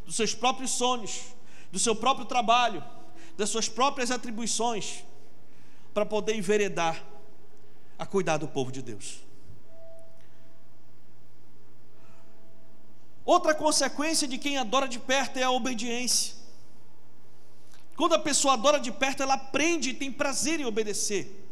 dos 0.06 0.16
seus 0.16 0.34
próprios 0.34 0.70
sonhos, 0.70 1.24
do 1.70 1.78
seu 1.78 1.94
próprio 1.94 2.24
trabalho, 2.24 2.82
das 3.36 3.50
suas 3.50 3.68
próprias 3.68 4.10
atribuições, 4.10 5.04
para 5.92 6.06
poder 6.06 6.34
enveredar 6.34 7.04
a 7.98 8.06
cuidar 8.06 8.38
do 8.38 8.48
povo 8.48 8.72
de 8.72 8.80
Deus. 8.80 9.18
Outra 13.24 13.54
consequência 13.54 14.26
de 14.26 14.38
quem 14.38 14.56
adora 14.56 14.88
de 14.88 14.98
perto 14.98 15.36
é 15.36 15.42
a 15.42 15.50
obediência. 15.50 16.34
Quando 17.96 18.14
a 18.14 18.18
pessoa 18.18 18.54
adora 18.54 18.78
de 18.78 18.92
perto, 18.92 19.22
ela 19.22 19.34
aprende 19.34 19.90
e 19.90 19.94
tem 19.94 20.12
prazer 20.12 20.60
em 20.60 20.64
obedecer. 20.64 21.44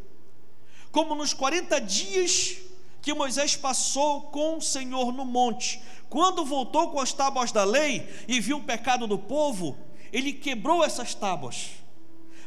Como 0.91 1.13
nos 1.13 1.33
40 1.33 1.81
dias 1.81 2.64
que 3.05 3.13
Moisés 3.13 3.55
passou 3.55 4.23
com 4.23 4.57
o 4.57 4.61
Senhor 4.61 5.13
no 5.13 5.23
monte. 5.23 5.79
Quando 6.09 6.43
voltou 6.43 6.89
com 6.89 6.99
as 6.99 7.13
tábuas 7.13 7.51
da 7.51 7.63
lei 7.63 8.09
e 8.27 8.39
viu 8.39 8.57
o 8.57 8.63
pecado 8.63 9.05
do 9.05 9.15
povo, 9.15 9.77
ele 10.11 10.33
quebrou 10.33 10.83
essas 10.83 11.13
tábuas. 11.13 11.73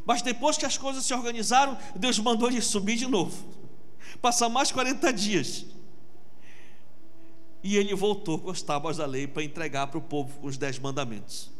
Mas 0.04 0.20
depois 0.20 0.58
que 0.58 0.66
as 0.66 0.76
coisas 0.76 1.04
se 1.04 1.14
organizaram, 1.14 1.78
Deus 1.94 2.18
mandou 2.18 2.48
ele 2.48 2.60
subir 2.60 2.96
de 2.96 3.06
novo. 3.06 3.54
Passar 4.20 4.48
mais 4.48 4.72
40 4.72 5.12
dias. 5.12 5.64
E 7.62 7.76
ele 7.76 7.94
voltou 7.94 8.40
com 8.40 8.50
as 8.50 8.60
tábuas 8.60 8.96
da 8.96 9.06
lei 9.06 9.28
para 9.28 9.44
entregar 9.44 9.86
para 9.86 9.98
o 9.98 10.02
povo 10.02 10.40
os 10.42 10.58
dez 10.58 10.76
mandamentos. 10.76 11.52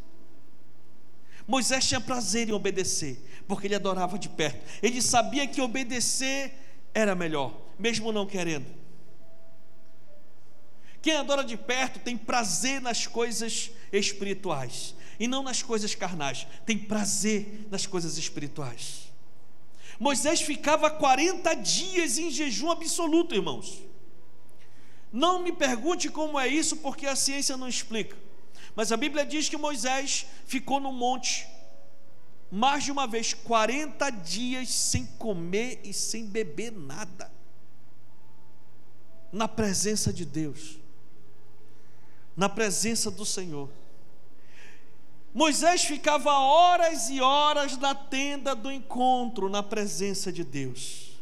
Moisés 1.46 1.86
tinha 1.86 2.00
prazer 2.00 2.48
em 2.48 2.52
obedecer, 2.52 3.24
porque 3.46 3.68
ele 3.68 3.76
adorava 3.76 4.18
de 4.18 4.28
perto. 4.28 4.60
Ele 4.82 5.00
sabia 5.00 5.46
que 5.46 5.60
obedecer 5.60 6.52
era 6.92 7.14
melhor, 7.14 7.56
mesmo 7.78 8.10
não 8.10 8.26
querendo. 8.26 8.77
Quem 11.08 11.16
adora 11.16 11.42
de 11.42 11.56
perto 11.56 12.00
tem 12.00 12.18
prazer 12.18 12.82
nas 12.82 13.06
coisas 13.06 13.70
espirituais 13.90 14.94
e 15.18 15.26
não 15.26 15.42
nas 15.42 15.62
coisas 15.62 15.94
carnais, 15.94 16.46
tem 16.66 16.76
prazer 16.76 17.66
nas 17.70 17.86
coisas 17.86 18.18
espirituais. 18.18 19.10
Moisés 19.98 20.42
ficava 20.42 20.90
40 20.90 21.54
dias 21.54 22.18
em 22.18 22.30
jejum 22.30 22.70
absoluto, 22.70 23.34
irmãos. 23.34 23.82
Não 25.10 25.42
me 25.42 25.50
pergunte 25.50 26.10
como 26.10 26.38
é 26.38 26.46
isso, 26.46 26.76
porque 26.76 27.06
a 27.06 27.16
ciência 27.16 27.56
não 27.56 27.70
explica. 27.70 28.14
Mas 28.76 28.92
a 28.92 28.96
Bíblia 28.98 29.24
diz 29.24 29.48
que 29.48 29.56
Moisés 29.56 30.26
ficou 30.44 30.78
no 30.78 30.92
monte 30.92 31.48
mais 32.50 32.84
de 32.84 32.92
uma 32.92 33.06
vez, 33.06 33.32
40 33.32 34.10
dias 34.10 34.68
sem 34.68 35.06
comer 35.06 35.80
e 35.82 35.94
sem 35.94 36.26
beber 36.26 36.70
nada, 36.70 37.32
na 39.32 39.48
presença 39.48 40.12
de 40.12 40.26
Deus, 40.26 40.77
na 42.38 42.48
presença 42.48 43.10
do 43.10 43.26
Senhor. 43.26 43.68
Moisés 45.34 45.82
ficava 45.82 46.30
horas 46.30 47.10
e 47.10 47.20
horas 47.20 47.76
na 47.76 47.96
tenda 47.96 48.54
do 48.54 48.70
encontro, 48.70 49.48
na 49.48 49.60
presença 49.60 50.30
de 50.30 50.44
Deus. 50.44 51.18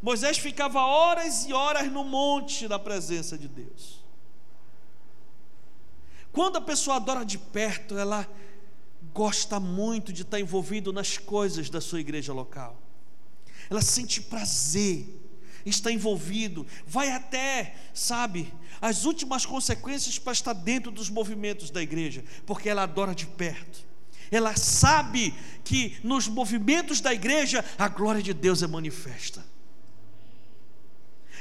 Moisés 0.00 0.38
ficava 0.38 0.80
horas 0.80 1.44
e 1.46 1.52
horas 1.52 1.90
no 1.90 2.04
monte, 2.04 2.68
na 2.68 2.78
presença 2.78 3.36
de 3.36 3.48
Deus. 3.48 4.00
Quando 6.32 6.58
a 6.58 6.60
pessoa 6.60 6.96
adora 6.96 7.24
de 7.24 7.38
perto, 7.38 7.98
ela 7.98 8.28
gosta 9.12 9.58
muito 9.58 10.12
de 10.12 10.22
estar 10.22 10.38
envolvido 10.38 10.92
nas 10.92 11.18
coisas 11.18 11.68
da 11.68 11.80
sua 11.80 11.98
igreja 11.98 12.32
local. 12.32 12.80
Ela 13.68 13.82
sente 13.82 14.22
prazer 14.22 15.25
está 15.70 15.90
envolvido, 15.90 16.66
vai 16.86 17.10
até, 17.10 17.74
sabe, 17.92 18.52
as 18.80 19.04
últimas 19.04 19.44
consequências 19.44 20.18
para 20.18 20.32
estar 20.32 20.52
dentro 20.52 20.90
dos 20.90 21.10
movimentos 21.10 21.70
da 21.70 21.82
igreja, 21.82 22.24
porque 22.46 22.68
ela 22.68 22.84
adora 22.84 23.14
de 23.14 23.26
perto. 23.26 23.84
Ela 24.30 24.56
sabe 24.56 25.34
que 25.64 25.98
nos 26.02 26.28
movimentos 26.28 27.00
da 27.00 27.12
igreja 27.12 27.64
a 27.78 27.88
glória 27.88 28.22
de 28.22 28.32
Deus 28.32 28.62
é 28.62 28.66
manifesta. 28.66 29.44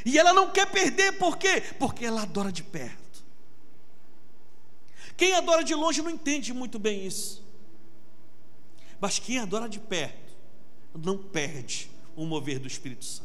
E 0.06 0.20
ela 0.20 0.34
não 0.34 0.52
quer 0.52 0.68
perder, 0.68 1.14
por 1.14 1.38
quê? 1.38 1.62
Porque 1.80 2.06
ela 2.06 2.22
adora 2.22 2.52
de 2.52 2.62
perto. 2.62 3.24
Quem 5.18 5.34
adora 5.34 5.64
de 5.64 5.74
longe 5.74 6.02
não 6.02 6.10
entende 6.10 6.54
muito 6.54 6.78
bem 6.78 7.06
isso. 7.06 7.44
Mas 9.00 9.18
quem 9.18 9.40
adora 9.40 9.68
de 9.68 9.80
perto 9.80 10.36
não 10.94 11.18
perde 11.18 11.90
o 12.16 12.26
mover 12.26 12.60
do 12.60 12.68
Espírito 12.68 13.04
Santo. 13.04 13.25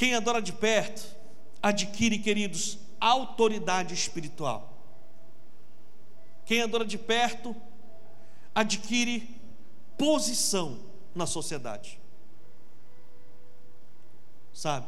Quem 0.00 0.14
adora 0.14 0.40
de 0.40 0.50
perto 0.50 1.14
adquire, 1.62 2.18
queridos, 2.18 2.78
autoridade 2.98 3.92
espiritual. 3.92 4.72
Quem 6.46 6.62
adora 6.62 6.86
de 6.86 6.96
perto 6.96 7.54
adquire 8.54 9.38
posição 9.98 10.80
na 11.14 11.26
sociedade. 11.26 12.00
Sabe? 14.54 14.86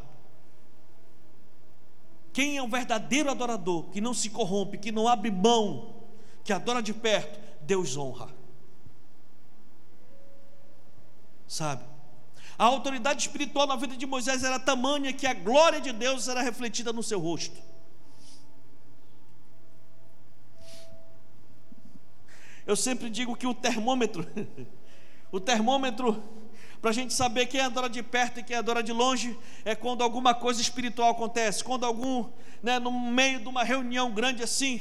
Quem 2.33 2.57
é 2.57 2.63
um 2.63 2.71
verdadeiro 2.71 3.31
adorador, 3.31 3.91
que 3.91 4.01
não 4.01 4.15
se 4.15 4.31
corrompe, 4.31 4.79
que 4.79 4.91
não 4.91 5.07
abre 5.07 5.31
mão 5.31 6.07
que 6.43 6.55
adora 6.55 6.83
de 6.83 6.95
perto, 6.95 7.39
Deus 7.61 7.99
honra. 7.99 8.35
Sabe? 11.47 11.92
A 12.63 12.67
autoridade 12.67 13.23
espiritual 13.23 13.67
na 13.67 13.75
vida 13.75 13.97
de 13.97 14.07
Moisés 14.07 14.45
era 14.45 14.57
tamanha 14.57 15.13
que 15.13 15.27
a 15.27 15.35
glória 15.35 15.81
de 15.81 15.91
Deus 15.91 16.29
era 16.29 16.41
refletida 16.41 16.93
no 16.93 17.03
seu 17.03 17.19
rosto. 17.19 17.61
Eu 22.65 22.77
sempre 22.77 23.11
digo 23.11 23.35
que 23.35 23.49
o 23.49 23.53
termômetro, 23.53 24.25
o 25.33 25.41
termômetro, 25.41 26.23
para 26.81 26.91
a 26.91 26.95
gente 26.95 27.13
saber 27.13 27.47
quem 27.47 27.61
adora 27.61 27.89
de 27.89 28.01
perto 28.01 28.39
e 28.39 28.45
quem 28.45 28.55
adora 28.55 28.81
de 28.81 28.93
longe, 28.93 29.37
é 29.65 29.75
quando 29.75 30.05
alguma 30.05 30.33
coisa 30.33 30.61
espiritual 30.61 31.11
acontece, 31.11 31.65
quando 31.65 31.85
algum, 31.85 32.31
né, 32.63 32.79
no 32.79 32.93
meio 32.93 33.41
de 33.41 33.49
uma 33.49 33.65
reunião 33.65 34.13
grande 34.13 34.41
assim, 34.41 34.81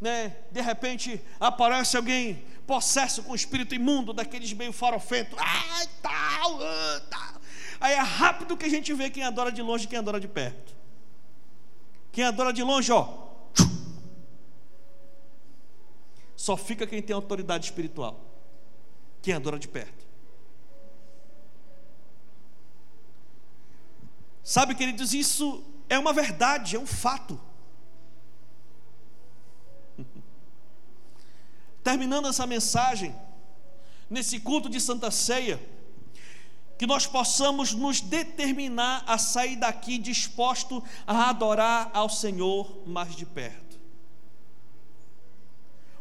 né, 0.00 0.36
de 0.50 0.60
repente 0.60 1.20
aparece 1.38 1.96
alguém 1.96 2.42
possesso 2.70 3.24
com 3.24 3.34
espírito 3.34 3.74
imundo, 3.74 4.12
daqueles 4.12 4.52
meio 4.52 4.72
farofento, 4.72 5.34
ai, 5.36 5.88
tal, 6.00 6.62
ah, 6.62 7.02
tal. 7.10 7.40
Aí 7.80 7.94
é 7.94 7.98
rápido 7.98 8.56
que 8.56 8.64
a 8.64 8.68
gente 8.68 8.94
vê 8.94 9.10
quem 9.10 9.24
adora 9.24 9.50
de 9.50 9.60
longe 9.60 9.86
e 9.86 9.88
quem 9.88 9.98
adora 9.98 10.20
de 10.20 10.28
perto. 10.28 10.72
Quem 12.12 12.22
adora 12.22 12.52
de 12.52 12.62
longe, 12.62 12.92
ó, 12.92 13.08
só 16.36 16.56
fica 16.56 16.86
quem 16.86 17.02
tem 17.02 17.12
autoridade 17.12 17.64
espiritual. 17.64 18.24
Quem 19.20 19.34
adora 19.34 19.58
de 19.58 19.66
perto. 19.66 20.06
Sabe, 24.44 24.76
queridos, 24.76 25.12
isso 25.12 25.64
é 25.88 25.98
uma 25.98 26.12
verdade, 26.12 26.76
é 26.76 26.78
um 26.78 26.86
fato. 26.86 27.49
Terminando 31.82 32.28
essa 32.28 32.46
mensagem, 32.46 33.14
nesse 34.08 34.40
culto 34.40 34.68
de 34.68 34.80
Santa 34.80 35.10
Ceia, 35.10 35.60
que 36.78 36.86
nós 36.86 37.06
possamos 37.06 37.74
nos 37.74 38.00
determinar 38.00 39.04
a 39.06 39.18
sair 39.18 39.56
daqui 39.56 39.98
disposto 39.98 40.82
a 41.06 41.28
adorar 41.28 41.90
ao 41.92 42.08
Senhor 42.08 42.82
mais 42.86 43.14
de 43.14 43.26
perto. 43.26 43.78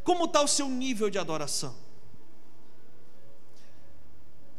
Como 0.03 0.25
está 0.25 0.41
o 0.41 0.47
seu 0.47 0.69
nível 0.69 1.09
de 1.09 1.19
adoração? 1.19 1.75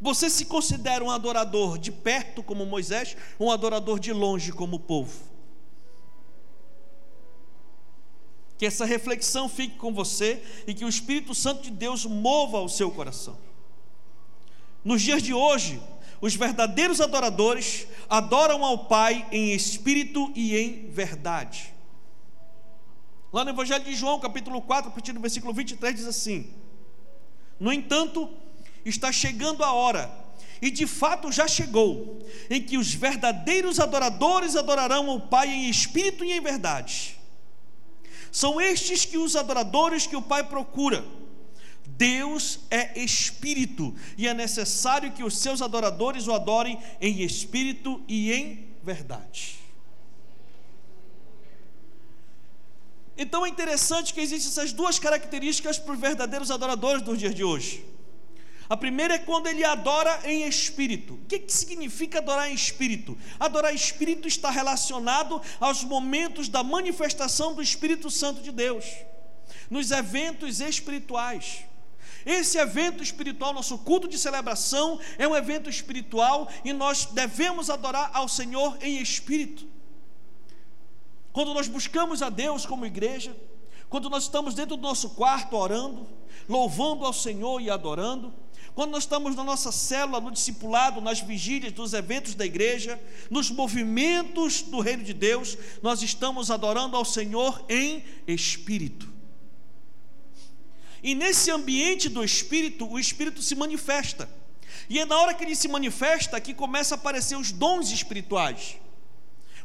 Você 0.00 0.30
se 0.30 0.44
considera 0.44 1.04
um 1.04 1.10
adorador 1.10 1.78
de 1.78 1.90
perto, 1.90 2.42
como 2.42 2.64
Moisés, 2.64 3.16
ou 3.38 3.48
um 3.48 3.50
adorador 3.50 3.98
de 3.98 4.12
longe, 4.12 4.52
como 4.52 4.76
o 4.76 4.80
povo? 4.80 5.29
Que 8.60 8.66
essa 8.66 8.84
reflexão 8.84 9.48
fique 9.48 9.78
com 9.78 9.90
você 9.90 10.42
e 10.66 10.74
que 10.74 10.84
o 10.84 10.88
Espírito 10.90 11.34
Santo 11.34 11.62
de 11.62 11.70
Deus 11.70 12.04
mova 12.04 12.60
o 12.60 12.68
seu 12.68 12.90
coração. 12.90 13.38
Nos 14.84 15.00
dias 15.00 15.22
de 15.22 15.32
hoje, 15.32 15.80
os 16.20 16.34
verdadeiros 16.34 17.00
adoradores 17.00 17.86
adoram 18.06 18.62
ao 18.62 18.84
Pai 18.84 19.26
em 19.32 19.54
espírito 19.54 20.30
e 20.36 20.58
em 20.58 20.90
verdade. 20.90 21.72
Lá 23.32 23.44
no 23.46 23.50
Evangelho 23.52 23.82
de 23.82 23.94
João, 23.94 24.20
capítulo 24.20 24.60
4, 24.60 24.90
a 24.90 24.92
partir 24.92 25.12
do 25.12 25.20
versículo 25.20 25.54
23, 25.54 25.96
diz 25.96 26.06
assim: 26.06 26.52
No 27.58 27.72
entanto, 27.72 28.28
está 28.84 29.10
chegando 29.10 29.64
a 29.64 29.72
hora, 29.72 30.10
e 30.60 30.70
de 30.70 30.86
fato 30.86 31.32
já 31.32 31.48
chegou, 31.48 32.18
em 32.50 32.62
que 32.62 32.76
os 32.76 32.92
verdadeiros 32.92 33.80
adoradores 33.80 34.54
adorarão 34.54 35.08
ao 35.08 35.18
Pai 35.18 35.48
em 35.48 35.70
espírito 35.70 36.22
e 36.22 36.32
em 36.32 36.42
verdade 36.42 37.19
são 38.30 38.60
estes 38.60 39.04
que 39.04 39.18
os 39.18 39.36
adoradores 39.36 40.06
que 40.06 40.16
o 40.16 40.22
Pai 40.22 40.44
procura. 40.44 41.04
Deus 41.86 42.60
é 42.70 42.98
espírito 42.98 43.94
e 44.16 44.26
é 44.26 44.32
necessário 44.32 45.12
que 45.12 45.22
os 45.22 45.36
seus 45.36 45.60
adoradores 45.60 46.26
o 46.26 46.32
adorem 46.32 46.78
em 47.00 47.22
espírito 47.22 48.00
e 48.08 48.32
em 48.32 48.74
verdade. 48.82 49.58
Então 53.16 53.44
é 53.44 53.50
interessante 53.50 54.14
que 54.14 54.20
existem 54.20 54.50
essas 54.50 54.72
duas 54.72 54.98
características 54.98 55.78
para 55.78 55.92
os 55.92 56.00
verdadeiros 56.00 56.50
adoradores 56.50 57.02
dos 57.02 57.18
dias 57.18 57.34
de 57.34 57.44
hoje. 57.44 57.84
A 58.70 58.76
primeira 58.76 59.14
é 59.14 59.18
quando 59.18 59.48
ele 59.48 59.64
adora 59.64 60.20
em 60.22 60.46
espírito. 60.46 61.14
O 61.14 61.26
que, 61.26 61.40
que 61.40 61.52
significa 61.52 62.18
adorar 62.18 62.48
em 62.48 62.54
espírito? 62.54 63.18
Adorar 63.40 63.72
em 63.72 63.76
espírito 63.76 64.28
está 64.28 64.48
relacionado 64.48 65.42
aos 65.58 65.82
momentos 65.82 66.48
da 66.48 66.62
manifestação 66.62 67.52
do 67.52 67.60
Espírito 67.60 68.08
Santo 68.08 68.40
de 68.40 68.52
Deus, 68.52 68.84
nos 69.68 69.90
eventos 69.90 70.60
espirituais. 70.60 71.64
Esse 72.24 72.58
evento 72.58 73.02
espiritual, 73.02 73.52
nosso 73.52 73.76
culto 73.78 74.06
de 74.06 74.16
celebração, 74.16 75.00
é 75.18 75.26
um 75.26 75.34
evento 75.34 75.68
espiritual 75.68 76.48
e 76.64 76.72
nós 76.72 77.06
devemos 77.06 77.70
adorar 77.70 78.12
ao 78.14 78.28
Senhor 78.28 78.78
em 78.80 78.98
espírito. 78.98 79.66
Quando 81.32 81.52
nós 81.52 81.66
buscamos 81.66 82.22
a 82.22 82.30
Deus 82.30 82.64
como 82.64 82.86
igreja, 82.86 83.36
quando 83.88 84.08
nós 84.08 84.22
estamos 84.22 84.54
dentro 84.54 84.76
do 84.76 84.82
nosso 84.82 85.10
quarto 85.10 85.56
orando, 85.56 86.06
louvando 86.48 87.04
ao 87.04 87.12
Senhor 87.12 87.60
e 87.60 87.68
adorando, 87.68 88.32
quando 88.74 88.90
nós 88.90 89.04
estamos 89.04 89.34
na 89.36 89.44
nossa 89.44 89.72
célula, 89.72 90.20
no 90.20 90.30
discipulado, 90.30 91.00
nas 91.00 91.20
vigílias, 91.20 91.72
nos 91.74 91.92
eventos 91.92 92.34
da 92.34 92.46
igreja, 92.46 93.00
nos 93.28 93.50
movimentos 93.50 94.62
do 94.62 94.80
reino 94.80 95.02
de 95.02 95.12
Deus, 95.12 95.56
nós 95.82 96.02
estamos 96.02 96.50
adorando 96.50 96.96
ao 96.96 97.04
Senhor 97.04 97.64
em 97.68 98.04
espírito. 98.26 99.10
E 101.02 101.14
nesse 101.14 101.50
ambiente 101.50 102.08
do 102.08 102.22
Espírito, 102.22 102.86
o 102.86 102.98
Espírito 102.98 103.40
se 103.40 103.54
manifesta. 103.54 104.28
E 104.88 104.98
é 104.98 105.04
na 105.04 105.18
hora 105.18 105.34
que 105.34 105.44
ele 105.44 105.56
se 105.56 105.68
manifesta 105.68 106.40
que 106.40 106.52
começa 106.52 106.94
a 106.94 106.98
aparecer 106.98 107.36
os 107.36 107.52
dons 107.52 107.90
espirituais. 107.90 108.76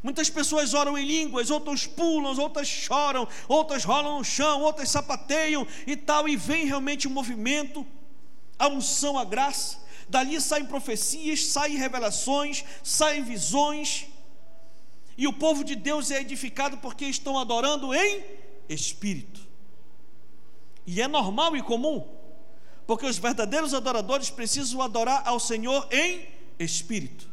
Muitas 0.02 0.30
pessoas 0.30 0.72
oram 0.72 0.96
em 0.96 1.04
línguas, 1.04 1.50
outras 1.50 1.86
pulam, 1.86 2.38
outras 2.38 2.68
choram, 2.68 3.26
outras 3.48 3.84
rolam 3.84 4.18
no 4.18 4.24
chão, 4.24 4.62
outras 4.62 4.88
sapateiam 4.88 5.66
e 5.86 5.96
tal, 5.96 6.28
e 6.28 6.36
vem 6.36 6.66
realmente 6.66 7.06
o 7.06 7.10
um 7.10 7.12
movimento, 7.12 7.86
a 8.58 8.68
unção, 8.68 9.18
a 9.18 9.24
graça. 9.24 9.78
Dali 10.08 10.40
saem 10.40 10.66
profecias, 10.66 11.46
saem 11.46 11.76
revelações, 11.76 12.64
saem 12.82 13.22
visões. 13.22 14.06
E 15.16 15.26
o 15.26 15.32
povo 15.32 15.64
de 15.64 15.74
Deus 15.74 16.10
é 16.10 16.20
edificado 16.20 16.76
porque 16.78 17.06
estão 17.06 17.38
adorando 17.38 17.94
em 17.94 18.24
espírito. 18.68 19.46
E 20.86 21.00
é 21.00 21.08
normal 21.08 21.56
e 21.56 21.62
comum, 21.62 22.06
porque 22.86 23.06
os 23.06 23.18
verdadeiros 23.18 23.74
adoradores 23.74 24.30
precisam 24.30 24.80
adorar 24.80 25.22
ao 25.26 25.40
Senhor 25.40 25.88
em 25.90 26.28
espírito. 26.58 27.28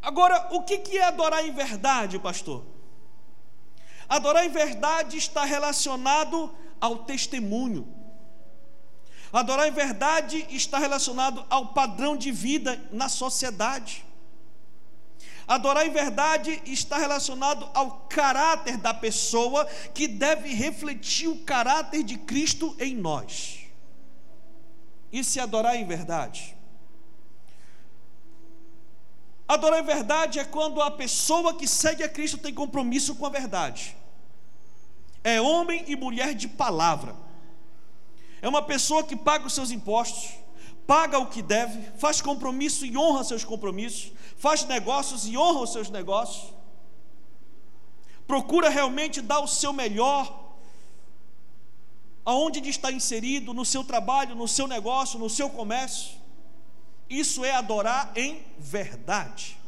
Agora, 0.00 0.48
o 0.52 0.62
que 0.62 0.96
é 0.96 1.02
adorar 1.02 1.44
em 1.44 1.52
verdade, 1.52 2.16
pastor? 2.20 2.64
Adorar 4.08 4.46
em 4.46 4.50
verdade 4.50 5.16
está 5.16 5.44
relacionado 5.44 6.54
ao 6.80 6.98
testemunho. 6.98 7.92
Adorar 9.32 9.68
em 9.68 9.72
verdade 9.72 10.46
está 10.50 10.78
relacionado 10.78 11.44
ao 11.50 11.68
padrão 11.68 12.16
de 12.16 12.30
vida 12.30 12.80
na 12.92 13.08
sociedade. 13.08 14.04
Adorar 15.46 15.86
em 15.86 15.90
verdade 15.90 16.60
está 16.66 16.98
relacionado 16.98 17.68
ao 17.72 18.06
caráter 18.08 18.76
da 18.76 18.92
pessoa 18.92 19.64
que 19.94 20.08
deve 20.08 20.52
refletir 20.52 21.28
o 21.28 21.38
caráter 21.44 22.02
de 22.02 22.18
Cristo 22.18 22.74
em 22.80 22.96
nós. 22.96 23.60
Isso 25.12 25.38
é 25.38 25.42
adorar 25.42 25.76
em 25.76 25.86
verdade. 25.86 26.56
Adorar 29.46 29.80
em 29.80 29.84
verdade 29.84 30.40
é 30.40 30.44
quando 30.44 30.82
a 30.82 30.90
pessoa 30.90 31.54
que 31.54 31.68
segue 31.68 32.02
a 32.02 32.08
Cristo 32.08 32.38
tem 32.38 32.52
compromisso 32.52 33.14
com 33.14 33.24
a 33.24 33.30
verdade. 33.30 33.96
É 35.22 35.40
homem 35.40 35.84
e 35.86 35.94
mulher 35.94 36.34
de 36.34 36.48
palavra. 36.48 37.25
É 38.46 38.48
uma 38.48 38.62
pessoa 38.62 39.02
que 39.02 39.16
paga 39.16 39.44
os 39.44 39.54
seus 39.54 39.72
impostos, 39.72 40.34
paga 40.86 41.18
o 41.18 41.26
que 41.26 41.42
deve, 41.42 41.82
faz 41.98 42.20
compromisso 42.20 42.86
e 42.86 42.96
honra 42.96 43.24
seus 43.24 43.42
compromissos, 43.42 44.12
faz 44.36 44.64
negócios 44.64 45.26
e 45.26 45.36
honra 45.36 45.62
os 45.62 45.72
seus 45.72 45.90
negócios, 45.90 46.54
procura 48.24 48.68
realmente 48.68 49.20
dar 49.20 49.40
o 49.40 49.48
seu 49.48 49.72
melhor, 49.72 50.54
aonde 52.24 52.60
ele 52.60 52.70
está 52.70 52.92
inserido, 52.92 53.52
no 53.52 53.64
seu 53.64 53.82
trabalho, 53.82 54.36
no 54.36 54.46
seu 54.46 54.68
negócio, 54.68 55.18
no 55.18 55.28
seu 55.28 55.50
comércio. 55.50 56.14
Isso 57.10 57.44
é 57.44 57.50
adorar 57.50 58.12
em 58.14 58.46
verdade. 58.56 59.58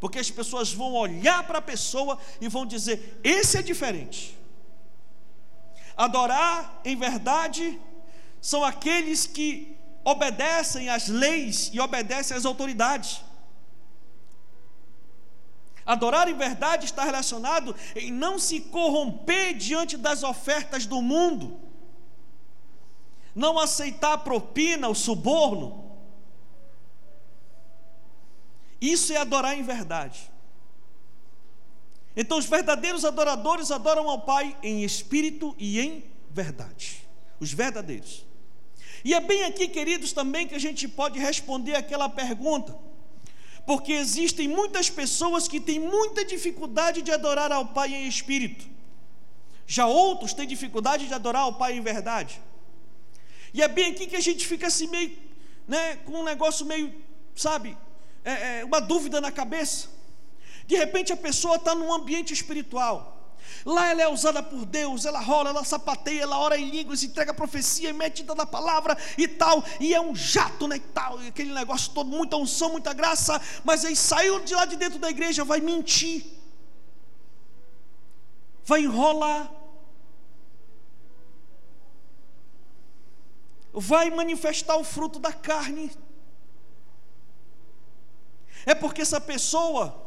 Porque 0.00 0.18
as 0.18 0.30
pessoas 0.30 0.72
vão 0.72 0.94
olhar 0.94 1.46
para 1.46 1.58
a 1.58 1.62
pessoa 1.62 2.18
e 2.40 2.48
vão 2.48 2.64
dizer: 2.64 3.20
esse 3.22 3.58
é 3.58 3.62
diferente. 3.62 4.34
Adorar 5.94 6.80
em 6.86 6.96
verdade 6.96 7.78
são 8.44 8.62
aqueles 8.62 9.26
que 9.26 9.74
obedecem 10.04 10.90
às 10.90 11.08
leis 11.08 11.70
e 11.72 11.80
obedecem 11.80 12.36
às 12.36 12.44
autoridades. 12.44 13.22
Adorar 15.86 16.28
em 16.28 16.36
verdade 16.36 16.84
está 16.84 17.04
relacionado 17.04 17.74
em 17.96 18.12
não 18.12 18.38
se 18.38 18.60
corromper 18.60 19.54
diante 19.54 19.96
das 19.96 20.22
ofertas 20.22 20.84
do 20.84 21.00
mundo, 21.00 21.58
não 23.34 23.58
aceitar 23.58 24.12
a 24.12 24.18
propina, 24.18 24.90
o 24.90 24.94
suborno. 24.94 25.96
Isso 28.78 29.14
é 29.14 29.16
adorar 29.16 29.58
em 29.58 29.62
verdade. 29.62 30.30
Então, 32.14 32.36
os 32.36 32.44
verdadeiros 32.44 33.06
adoradores 33.06 33.70
adoram 33.70 34.06
ao 34.10 34.20
Pai 34.20 34.54
em 34.62 34.84
espírito 34.84 35.56
e 35.58 35.80
em 35.80 36.04
verdade. 36.28 37.08
Os 37.40 37.50
verdadeiros. 37.50 38.33
E 39.04 39.12
é 39.12 39.20
bem 39.20 39.44
aqui, 39.44 39.68
queridos, 39.68 40.12
também 40.12 40.48
que 40.48 40.54
a 40.54 40.58
gente 40.58 40.88
pode 40.88 41.18
responder 41.18 41.76
aquela 41.76 42.08
pergunta 42.08 42.74
porque 43.66 43.92
existem 43.92 44.46
muitas 44.46 44.90
pessoas 44.90 45.48
que 45.48 45.58
têm 45.58 45.78
muita 45.80 46.24
dificuldade 46.24 47.00
de 47.02 47.10
adorar 47.10 47.50
ao 47.50 47.66
Pai 47.66 47.94
em 47.94 48.06
espírito. 48.06 48.66
Já 49.66 49.86
outros 49.86 50.34
têm 50.34 50.46
dificuldade 50.46 51.06
de 51.06 51.14
adorar 51.14 51.42
ao 51.42 51.54
Pai 51.54 51.72
em 51.72 51.80
verdade. 51.80 52.40
E 53.54 53.62
é 53.62 53.68
bem 53.68 53.92
aqui 53.92 54.06
que 54.06 54.16
a 54.16 54.20
gente 54.20 54.46
fica 54.46 54.66
assim 54.66 54.86
meio, 54.88 55.16
né, 55.66 55.96
com 56.04 56.20
um 56.20 56.24
negócio 56.24 56.66
meio, 56.66 56.92
sabe, 57.34 57.76
é, 58.24 58.58
é, 58.58 58.64
uma 58.64 58.80
dúvida 58.80 59.20
na 59.20 59.32
cabeça. 59.32 59.88
De 60.66 60.76
repente 60.76 61.12
a 61.12 61.16
pessoa 61.16 61.56
está 61.56 61.74
num 61.74 61.92
ambiente 61.92 62.32
espiritual. 62.32 63.23
Lá 63.64 63.90
ela 63.90 64.02
é 64.02 64.08
usada 64.08 64.42
por 64.42 64.66
Deus, 64.66 65.06
ela 65.06 65.20
rola, 65.20 65.50
ela 65.50 65.64
sapateia, 65.64 66.22
ela 66.22 66.38
ora 66.38 66.58
em 66.58 66.68
línguas, 66.68 67.02
entrega 67.02 67.32
profecia, 67.32 67.92
mete 67.94 68.22
da 68.22 68.44
palavra 68.44 68.96
e 69.16 69.26
tal, 69.26 69.64
e 69.80 69.94
é 69.94 70.00
um 70.00 70.14
jato, 70.14 70.68
né, 70.68 70.76
e 70.76 70.80
tal, 70.80 71.22
e 71.22 71.28
aquele 71.28 71.52
negócio 71.52 71.92
todo, 71.92 72.10
muita 72.10 72.36
unção, 72.36 72.70
muita 72.70 72.92
graça, 72.92 73.40
mas 73.64 73.84
aí 73.84 73.96
saiu 73.96 74.40
de 74.40 74.54
lá 74.54 74.66
de 74.66 74.76
dentro 74.76 74.98
da 74.98 75.08
igreja, 75.08 75.44
vai 75.44 75.60
mentir, 75.60 76.26
vai 78.64 78.82
enrolar, 78.82 79.50
vai 83.72 84.10
manifestar 84.10 84.76
o 84.76 84.84
fruto 84.84 85.18
da 85.18 85.32
carne. 85.32 85.90
É 88.66 88.74
porque 88.74 89.02
essa 89.02 89.20
pessoa, 89.20 90.06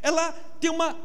ela 0.00 0.32
tem 0.60 0.70
uma, 0.70 0.96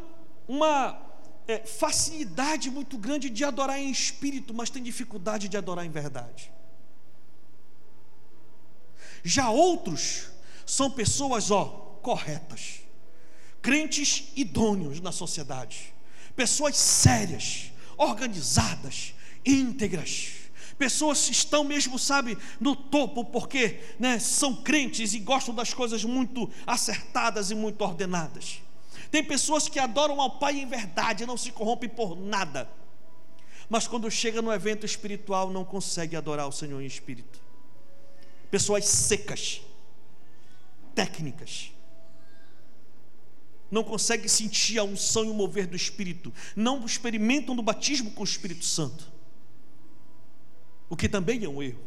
uma 0.47 1.08
é, 1.49 1.65
facilidade 1.65 2.69
muito 2.69 2.95
grande 2.95 3.27
de 3.27 3.43
adorar 3.43 3.79
em 3.79 3.89
espírito, 3.89 4.53
mas 4.53 4.69
tem 4.69 4.83
dificuldade 4.83 5.49
de 5.49 5.57
adorar 5.57 5.83
em 5.83 5.89
verdade. 5.89 6.51
Já 9.23 9.49
outros 9.49 10.27
são 10.63 10.91
pessoas, 10.91 11.49
ó, 11.49 11.65
corretas, 12.03 12.81
crentes 13.63 14.31
idôneos 14.35 15.01
na 15.01 15.11
sociedade, 15.11 15.91
pessoas 16.35 16.77
sérias, 16.77 17.71
organizadas, 17.97 19.15
íntegras, 19.43 20.33
pessoas 20.77 21.29
estão 21.29 21.63
mesmo, 21.63 21.97
sabe, 21.97 22.37
no 22.59 22.75
topo, 22.75 23.25
porque 23.25 23.79
né, 23.97 24.19
são 24.19 24.55
crentes 24.55 25.15
e 25.15 25.19
gostam 25.19 25.55
das 25.55 25.73
coisas 25.73 26.03
muito 26.05 26.47
acertadas 26.67 27.49
e 27.49 27.55
muito 27.55 27.81
ordenadas. 27.81 28.61
Tem 29.11 29.23
pessoas 29.23 29.67
que 29.67 29.79
adoram 29.79 30.21
ao 30.21 30.37
Pai 30.37 30.59
em 30.59 30.67
verdade, 30.67 31.25
não 31.25 31.37
se 31.37 31.51
corrompem 31.51 31.89
por 31.89 32.15
nada. 32.15 32.69
Mas 33.67 33.87
quando 33.87 34.09
chega 34.09 34.41
no 34.41 34.51
evento 34.51 34.85
espiritual, 34.85 35.49
não 35.49 35.63
consegue 35.63 36.15
adorar 36.15 36.47
o 36.47 36.51
Senhor 36.51 36.81
em 36.81 36.85
espírito. 36.85 37.39
Pessoas 38.49 38.85
secas, 38.85 39.61
técnicas, 40.95 41.71
não 43.69 43.83
conseguem 43.83 44.27
sentir 44.27 44.79
a 44.79 44.83
unção 44.83 45.25
e 45.25 45.29
o 45.29 45.33
mover 45.33 45.67
do 45.67 45.75
Espírito, 45.75 46.33
não 46.55 46.83
experimentam 46.85 47.55
do 47.55 47.61
batismo 47.61 48.09
com 48.11 48.21
o 48.21 48.25
Espírito 48.25 48.65
Santo, 48.65 49.11
o 50.89 50.97
que 50.97 51.07
também 51.07 51.43
é 51.43 51.49
um 51.49 51.61
erro. 51.61 51.79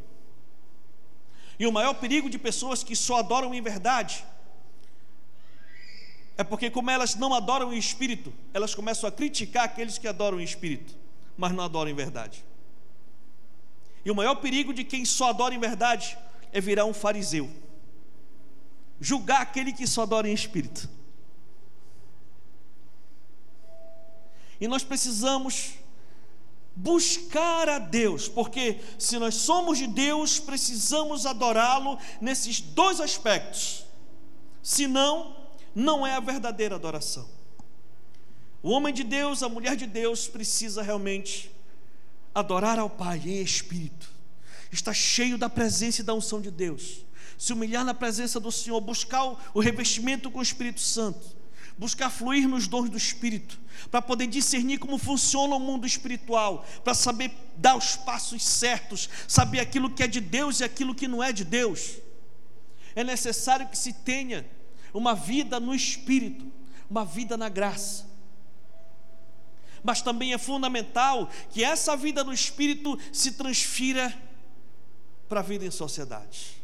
E 1.58 1.66
o 1.66 1.72
maior 1.72 1.94
perigo 1.94 2.30
de 2.30 2.38
pessoas 2.38 2.84
que 2.84 2.94
só 2.94 3.18
adoram 3.18 3.52
em 3.52 3.60
verdade 3.60 4.24
é 6.36 6.44
porque, 6.44 6.70
como 6.70 6.90
elas 6.90 7.14
não 7.14 7.34
adoram 7.34 7.68
o 7.68 7.74
Espírito, 7.74 8.32
elas 8.54 8.74
começam 8.74 9.08
a 9.08 9.12
criticar 9.12 9.64
aqueles 9.64 9.98
que 9.98 10.08
adoram 10.08 10.38
o 10.38 10.40
Espírito, 10.40 10.94
mas 11.36 11.52
não 11.52 11.64
adoram 11.64 11.90
em 11.90 11.94
verdade. 11.94 12.44
E 14.04 14.10
o 14.10 14.14
maior 14.14 14.36
perigo 14.36 14.72
de 14.72 14.82
quem 14.84 15.04
só 15.04 15.30
adora 15.30 15.54
em 15.54 15.60
verdade 15.60 16.18
é 16.52 16.60
virar 16.60 16.84
um 16.84 16.94
fariseu, 16.94 17.50
julgar 19.00 19.40
aquele 19.40 19.72
que 19.72 19.86
só 19.86 20.02
adora 20.02 20.28
em 20.28 20.34
espírito. 20.34 20.88
E 24.60 24.68
nós 24.68 24.84
precisamos 24.84 25.74
buscar 26.74 27.68
a 27.68 27.78
Deus, 27.78 28.28
porque 28.28 28.80
se 28.98 29.18
nós 29.18 29.34
somos 29.34 29.78
de 29.78 29.86
Deus, 29.86 30.38
precisamos 30.38 31.26
adorá-lo 31.26 31.98
nesses 32.20 32.60
dois 32.60 33.00
aspectos. 33.00 33.84
Senão, 34.62 35.36
não 35.74 36.06
é 36.06 36.14
a 36.14 36.20
verdadeira 36.20 36.74
adoração. 36.74 37.28
O 38.62 38.70
homem 38.70 38.94
de 38.94 39.02
Deus, 39.02 39.42
a 39.42 39.48
mulher 39.48 39.74
de 39.74 39.86
Deus, 39.86 40.28
precisa 40.28 40.82
realmente 40.82 41.50
adorar 42.34 42.78
ao 42.78 42.88
Pai 42.88 43.20
em 43.24 43.42
espírito, 43.42 44.08
estar 44.70 44.94
cheio 44.94 45.36
da 45.36 45.50
presença 45.50 46.00
e 46.00 46.04
da 46.04 46.14
unção 46.14 46.40
de 46.40 46.50
Deus, 46.50 47.04
se 47.36 47.52
humilhar 47.52 47.84
na 47.84 47.92
presença 47.92 48.38
do 48.38 48.52
Senhor, 48.52 48.80
buscar 48.80 49.24
o 49.52 49.60
revestimento 49.60 50.30
com 50.30 50.38
o 50.38 50.42
Espírito 50.42 50.80
Santo, 50.80 51.26
buscar 51.76 52.08
fluir 52.08 52.48
nos 52.48 52.68
dons 52.68 52.88
do 52.88 52.96
Espírito, 52.96 53.58
para 53.90 54.00
poder 54.00 54.28
discernir 54.28 54.78
como 54.78 54.96
funciona 54.96 55.56
o 55.56 55.60
mundo 55.60 55.86
espiritual, 55.86 56.64
para 56.84 56.94
saber 56.94 57.32
dar 57.56 57.76
os 57.76 57.96
passos 57.96 58.44
certos, 58.44 59.10
saber 59.26 59.58
aquilo 59.58 59.90
que 59.90 60.04
é 60.04 60.06
de 60.06 60.20
Deus 60.20 60.60
e 60.60 60.64
aquilo 60.64 60.94
que 60.94 61.08
não 61.08 61.22
é 61.22 61.32
de 61.32 61.44
Deus. 61.44 61.96
É 62.94 63.02
necessário 63.02 63.68
que 63.68 63.76
se 63.76 63.92
tenha 63.92 64.46
uma 64.92 65.14
vida 65.14 65.58
no 65.58 65.74
Espírito, 65.74 66.50
uma 66.88 67.04
vida 67.04 67.36
na 67.36 67.48
graça. 67.48 68.06
Mas 69.82 70.00
também 70.00 70.32
é 70.32 70.38
fundamental 70.38 71.28
que 71.50 71.64
essa 71.64 71.96
vida 71.96 72.22
no 72.22 72.32
Espírito 72.32 72.98
se 73.12 73.32
transfira 73.32 74.16
para 75.28 75.40
a 75.40 75.42
vida 75.42 75.64
em 75.64 75.70
sociedade. 75.70 76.62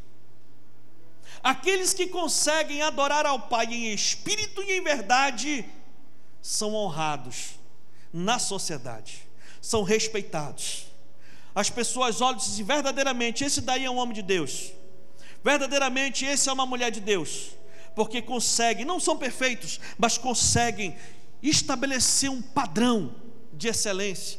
Aqueles 1.43 1.95
que 1.95 2.07
conseguem 2.07 2.83
adorar 2.83 3.24
ao 3.24 3.41
Pai 3.41 3.66
em 3.66 3.93
espírito 3.93 4.62
e 4.62 4.72
em 4.72 4.83
verdade 4.83 5.64
são 6.43 6.74
honrados 6.74 7.59
na 8.12 8.39
sociedade, 8.39 9.22
são 9.61 9.83
respeitados. 9.83 10.87
As 11.55 11.70
pessoas 11.70 12.20
olham 12.20 12.39
e 12.39 12.43
dizem 12.43 12.64
verdadeiramente: 12.64 13.45
esse 13.45 13.61
daí 13.61 13.85
é 13.85 13.91
um 13.91 13.97
homem 13.97 14.14
de 14.14 14.22
Deus, 14.22 14.72
verdadeiramente 15.43 16.24
esse 16.24 16.49
é 16.49 16.53
uma 16.53 16.66
mulher 16.66 16.91
de 16.91 17.01
Deus, 17.01 17.51
porque 17.99 18.23
conseguem, 18.23 18.85
não 18.85 19.01
são 19.01 19.19
perfeitos, 19.19 19.81
mas 19.99 20.17
conseguem 20.17 20.97
estabelecer 21.43 22.31
um 22.31 22.41
padrão 22.41 23.13
de 23.53 23.67
excelência, 23.67 24.39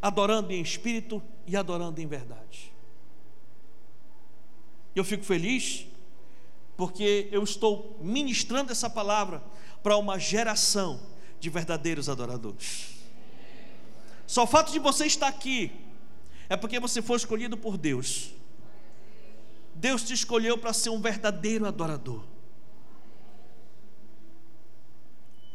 adorando 0.00 0.54
em 0.54 0.62
espírito 0.62 1.22
e 1.46 1.54
adorando 1.54 2.00
em 2.00 2.06
verdade. 2.06 2.72
Eu 4.96 5.04
fico 5.04 5.22
feliz 5.22 5.86
porque 6.78 7.28
eu 7.30 7.44
estou 7.44 7.94
ministrando 8.00 8.72
essa 8.72 8.88
palavra 8.88 9.44
para 9.82 9.98
uma 9.98 10.18
geração 10.18 10.98
de 11.38 11.50
verdadeiros 11.50 12.08
adoradores. 12.08 12.94
Só 14.26 14.44
o 14.44 14.46
fato 14.46 14.72
de 14.72 14.78
você 14.78 15.04
estar 15.04 15.28
aqui 15.28 15.70
é 16.48 16.56
porque 16.56 16.80
você 16.80 17.02
foi 17.02 17.18
escolhido 17.18 17.58
por 17.58 17.76
Deus. 17.76 18.30
Deus 19.74 20.02
te 20.02 20.14
escolheu 20.14 20.56
para 20.56 20.72
ser 20.72 20.88
um 20.88 21.02
verdadeiro 21.02 21.66
adorador. 21.66 22.32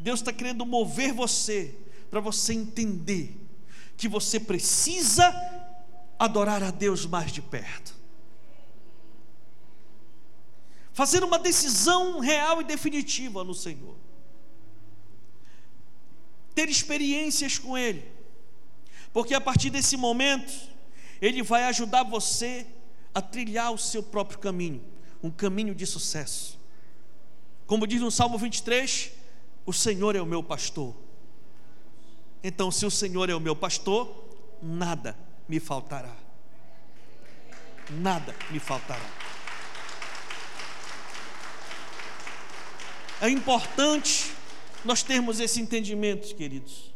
Deus 0.00 0.20
está 0.20 0.32
querendo 0.32 0.64
mover 0.64 1.12
você 1.12 1.74
para 2.10 2.20
você 2.20 2.52
entender 2.52 3.36
que 3.96 4.08
você 4.08 4.40
precisa 4.40 5.30
adorar 6.18 6.62
a 6.62 6.70
Deus 6.70 7.06
mais 7.06 7.30
de 7.30 7.42
perto. 7.42 7.94
Fazer 10.92 11.22
uma 11.22 11.38
decisão 11.38 12.18
real 12.18 12.60
e 12.60 12.64
definitiva 12.64 13.44
no 13.44 13.54
Senhor, 13.54 13.94
ter 16.54 16.68
experiências 16.68 17.58
com 17.58 17.78
Ele, 17.78 18.04
porque 19.12 19.34
a 19.34 19.40
partir 19.40 19.70
desse 19.70 19.96
momento, 19.96 20.52
Ele 21.20 21.42
vai 21.42 21.64
ajudar 21.64 22.02
você 22.02 22.66
a 23.14 23.20
trilhar 23.20 23.72
o 23.72 23.78
seu 23.78 24.02
próprio 24.02 24.38
caminho, 24.38 24.82
um 25.22 25.30
caminho 25.30 25.74
de 25.74 25.86
sucesso. 25.86 26.58
Como 27.66 27.86
diz 27.86 28.00
no 28.00 28.10
Salmo 28.10 28.36
23, 28.36 29.12
o 29.64 29.72
Senhor 29.72 30.16
é 30.16 30.20
o 30.20 30.26
meu 30.26 30.42
pastor. 30.42 30.94
Então, 32.42 32.70
se 32.70 32.86
o 32.86 32.90
Senhor 32.90 33.28
é 33.28 33.34
o 33.34 33.40
meu 33.40 33.54
pastor, 33.54 34.24
nada 34.62 35.16
me 35.48 35.60
faltará. 35.60 36.16
Nada 37.90 38.34
me 38.50 38.58
faltará. 38.58 39.04
É 43.20 43.28
importante 43.28 44.32
nós 44.84 45.02
termos 45.02 45.40
esse 45.40 45.60
entendimento, 45.60 46.34
queridos. 46.34 46.94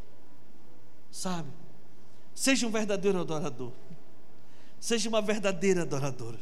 Sabe? 1.11 1.51
Seja 2.35 2.67
um 2.67 2.71
verdadeiro 2.71 3.21
adorador. 3.21 3.73
Seja 4.81 5.09
uma 5.09 5.21
verdadeira 5.21 5.83
adoradora. 5.83 6.41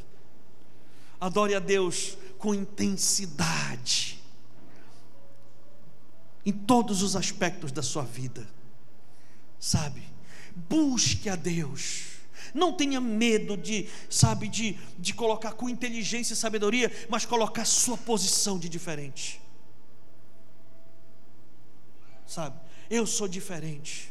Adore 1.20 1.54
a 1.54 1.58
Deus 1.58 2.16
com 2.38 2.54
intensidade. 2.54 4.21
Em 6.44 6.52
todos 6.52 7.02
os 7.02 7.14
aspectos 7.14 7.70
da 7.72 7.82
sua 7.82 8.02
vida. 8.02 8.48
Sabe? 9.58 10.02
Busque 10.54 11.28
a 11.28 11.36
Deus. 11.36 12.04
Não 12.52 12.72
tenha 12.72 13.00
medo 13.00 13.56
de, 13.56 13.88
sabe, 14.10 14.48
de, 14.48 14.78
de 14.98 15.14
colocar 15.14 15.52
com 15.52 15.68
inteligência 15.68 16.34
e 16.34 16.36
sabedoria, 16.36 16.90
mas 17.08 17.24
colocar 17.24 17.64
sua 17.64 17.96
posição 17.96 18.58
de 18.58 18.68
diferente 18.68 19.42
sabe? 22.32 22.58
Eu 22.88 23.06
sou 23.06 23.28
diferente. 23.28 24.10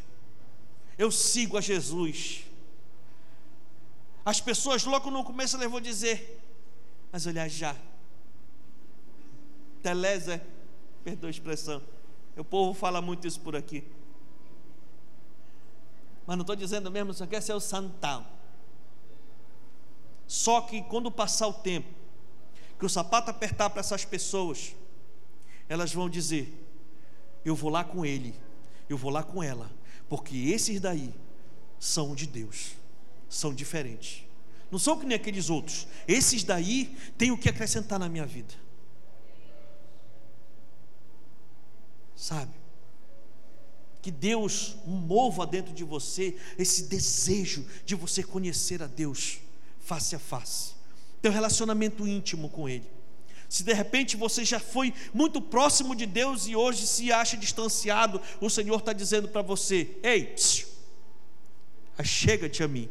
Eu 0.97 1.11
sigo 1.11 1.57
a 1.57 1.61
Jesus. 1.61 2.43
As 4.23 4.39
pessoas 4.39 4.85
logo 4.85 5.09
no 5.09 5.23
começo 5.23 5.55
elas 5.55 5.71
vão 5.71 5.81
dizer, 5.81 6.39
mas 7.11 7.25
olha 7.25 7.49
já. 7.49 7.75
Teleza, 9.81 10.41
perdoa 11.03 11.29
a 11.29 11.31
expressão. 11.31 11.81
O 12.37 12.43
povo 12.43 12.73
fala 12.73 13.01
muito 13.01 13.27
isso 13.27 13.39
por 13.39 13.55
aqui. 13.55 13.83
Mas 16.25 16.37
não 16.37 16.43
estou 16.43 16.55
dizendo 16.55 16.89
mesmo, 16.89 17.13
só 17.13 17.25
quer 17.25 17.41
ser 17.41 17.53
o 17.53 17.59
santão. 17.59 18.25
Só 20.27 20.61
que 20.61 20.81
quando 20.83 21.11
passar 21.11 21.47
o 21.47 21.53
tempo, 21.53 21.89
que 22.79 22.85
o 22.85 22.89
sapato 22.89 23.29
apertar 23.29 23.69
para 23.69 23.81
essas 23.81 24.05
pessoas, 24.05 24.75
elas 25.67 25.93
vão 25.93 26.09
dizer: 26.09 26.53
eu 27.43 27.55
vou 27.55 27.69
lá 27.69 27.83
com 27.83 28.05
ele, 28.05 28.33
eu 28.87 28.97
vou 28.97 29.11
lá 29.11 29.23
com 29.23 29.43
ela, 29.43 29.69
porque 30.07 30.37
esses 30.37 30.79
daí 30.79 31.13
são 31.79 32.15
de 32.15 32.25
Deus, 32.25 32.71
são 33.27 33.53
diferentes. 33.53 34.23
Não 34.71 34.79
são 34.79 34.97
que 34.97 35.05
nem 35.05 35.17
aqueles 35.17 35.49
outros. 35.49 35.85
Esses 36.07 36.45
daí 36.45 36.95
têm 37.17 37.29
o 37.29 37.37
que 37.37 37.49
acrescentar 37.49 37.99
na 37.99 38.07
minha 38.07 38.25
vida. 38.25 38.53
Sabe? 42.21 42.53
Que 43.99 44.11
Deus 44.11 44.75
mova 44.85 45.47
dentro 45.47 45.73
de 45.73 45.83
você 45.83 46.37
esse 46.55 46.83
desejo 46.83 47.65
de 47.83 47.95
você 47.95 48.21
conhecer 48.21 48.83
a 48.83 48.85
Deus 48.85 49.39
face 49.79 50.15
a 50.15 50.19
face. 50.19 50.73
Ter 51.19 51.29
um 51.29 51.31
relacionamento 51.31 52.07
íntimo 52.07 52.47
com 52.47 52.69
Ele. 52.69 52.87
Se 53.49 53.63
de 53.63 53.73
repente 53.73 54.15
você 54.15 54.45
já 54.45 54.59
foi 54.59 54.93
muito 55.11 55.41
próximo 55.41 55.95
de 55.95 56.05
Deus 56.05 56.45
e 56.45 56.55
hoje 56.55 56.85
se 56.85 57.11
acha 57.11 57.35
distanciado, 57.35 58.21
o 58.39 58.51
Senhor 58.51 58.77
está 58.77 58.93
dizendo 58.93 59.27
para 59.27 59.41
você: 59.41 59.97
Ei, 60.03 60.35
chega-te 62.03 62.61
a 62.61 62.67
mim, 62.67 62.87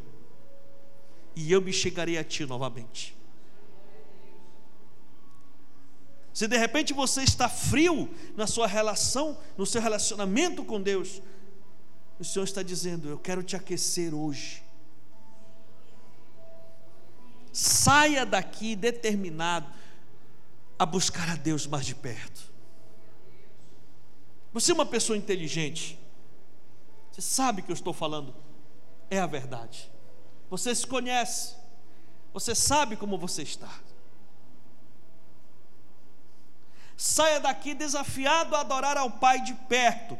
e 1.37 1.53
eu 1.53 1.62
me 1.62 1.72
chegarei 1.72 2.18
a 2.18 2.24
ti 2.24 2.45
novamente. 2.45 3.20
Se 6.33 6.47
de 6.47 6.57
repente 6.57 6.93
você 6.93 7.22
está 7.22 7.49
frio 7.49 8.09
na 8.37 8.47
sua 8.47 8.66
relação, 8.66 9.37
no 9.57 9.66
seu 9.66 9.83
relacionamento 9.83 10.64
com 10.64 10.81
Deus, 10.81 11.20
o 12.18 12.24
Senhor 12.24 12.45
está 12.45 12.62
dizendo: 12.62 13.09
Eu 13.09 13.18
quero 13.18 13.43
te 13.43 13.57
aquecer 13.57 14.14
hoje. 14.14 14.62
Saia 17.53 18.24
daqui 18.24 18.76
determinado 18.76 19.66
a 20.78 20.87
buscar 20.87 21.28
a 21.31 21.35
Deus 21.35 21.66
mais 21.66 21.85
de 21.85 21.95
perto. 21.95 22.51
Você 24.53 24.70
é 24.70 24.74
uma 24.74 24.87
pessoa 24.87 25.16
inteligente. 25.16 25.99
Você 27.11 27.20
sabe 27.20 27.62
que 27.62 27.70
eu 27.70 27.74
estou 27.74 27.93
falando 27.93 28.35
é 29.11 29.18
a 29.18 29.26
verdade. 29.26 29.91
Você 30.49 30.74
se 30.74 30.87
conhece. 30.87 31.55
Você 32.33 32.55
sabe 32.55 32.97
como 32.97 33.18
você 33.18 33.43
está. 33.43 33.81
Saia 37.03 37.40
daqui 37.40 37.72
desafiado 37.72 38.55
a 38.55 38.61
adorar 38.61 38.98
ao 38.98 39.11
Pai 39.11 39.40
de 39.40 39.55
perto. 39.55 40.18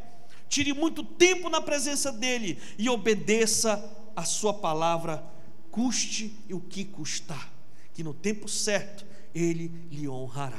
Tire 0.49 0.73
muito 0.73 1.03
tempo 1.03 1.47
na 1.47 1.61
presença 1.61 2.11
dEle 2.11 2.59
e 2.75 2.89
obedeça 2.89 3.79
a 4.15 4.23
Sua 4.23 4.51
palavra, 4.51 5.23
custe 5.69 6.35
o 6.49 6.59
que 6.59 6.83
custar, 6.83 7.47
que 7.93 8.03
no 8.03 8.15
tempo 8.15 8.49
certo 8.49 9.05
ele 9.31 9.71
lhe 9.91 10.09
honrará. 10.09 10.57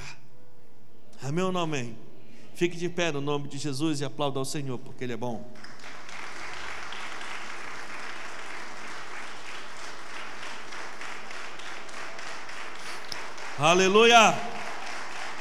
Amém 1.20 1.42
ou 1.42 1.50
não 1.50 1.62
amém? 1.62 1.98
Fique 2.54 2.76
de 2.76 2.88
pé 2.88 3.10
no 3.10 3.20
nome 3.20 3.48
de 3.48 3.58
Jesus 3.58 4.00
e 4.00 4.04
aplauda 4.04 4.38
ao 4.38 4.44
Senhor, 4.44 4.78
porque 4.78 5.02
Ele 5.02 5.14
é 5.14 5.16
bom. 5.16 5.44
Aleluia! 13.58 14.61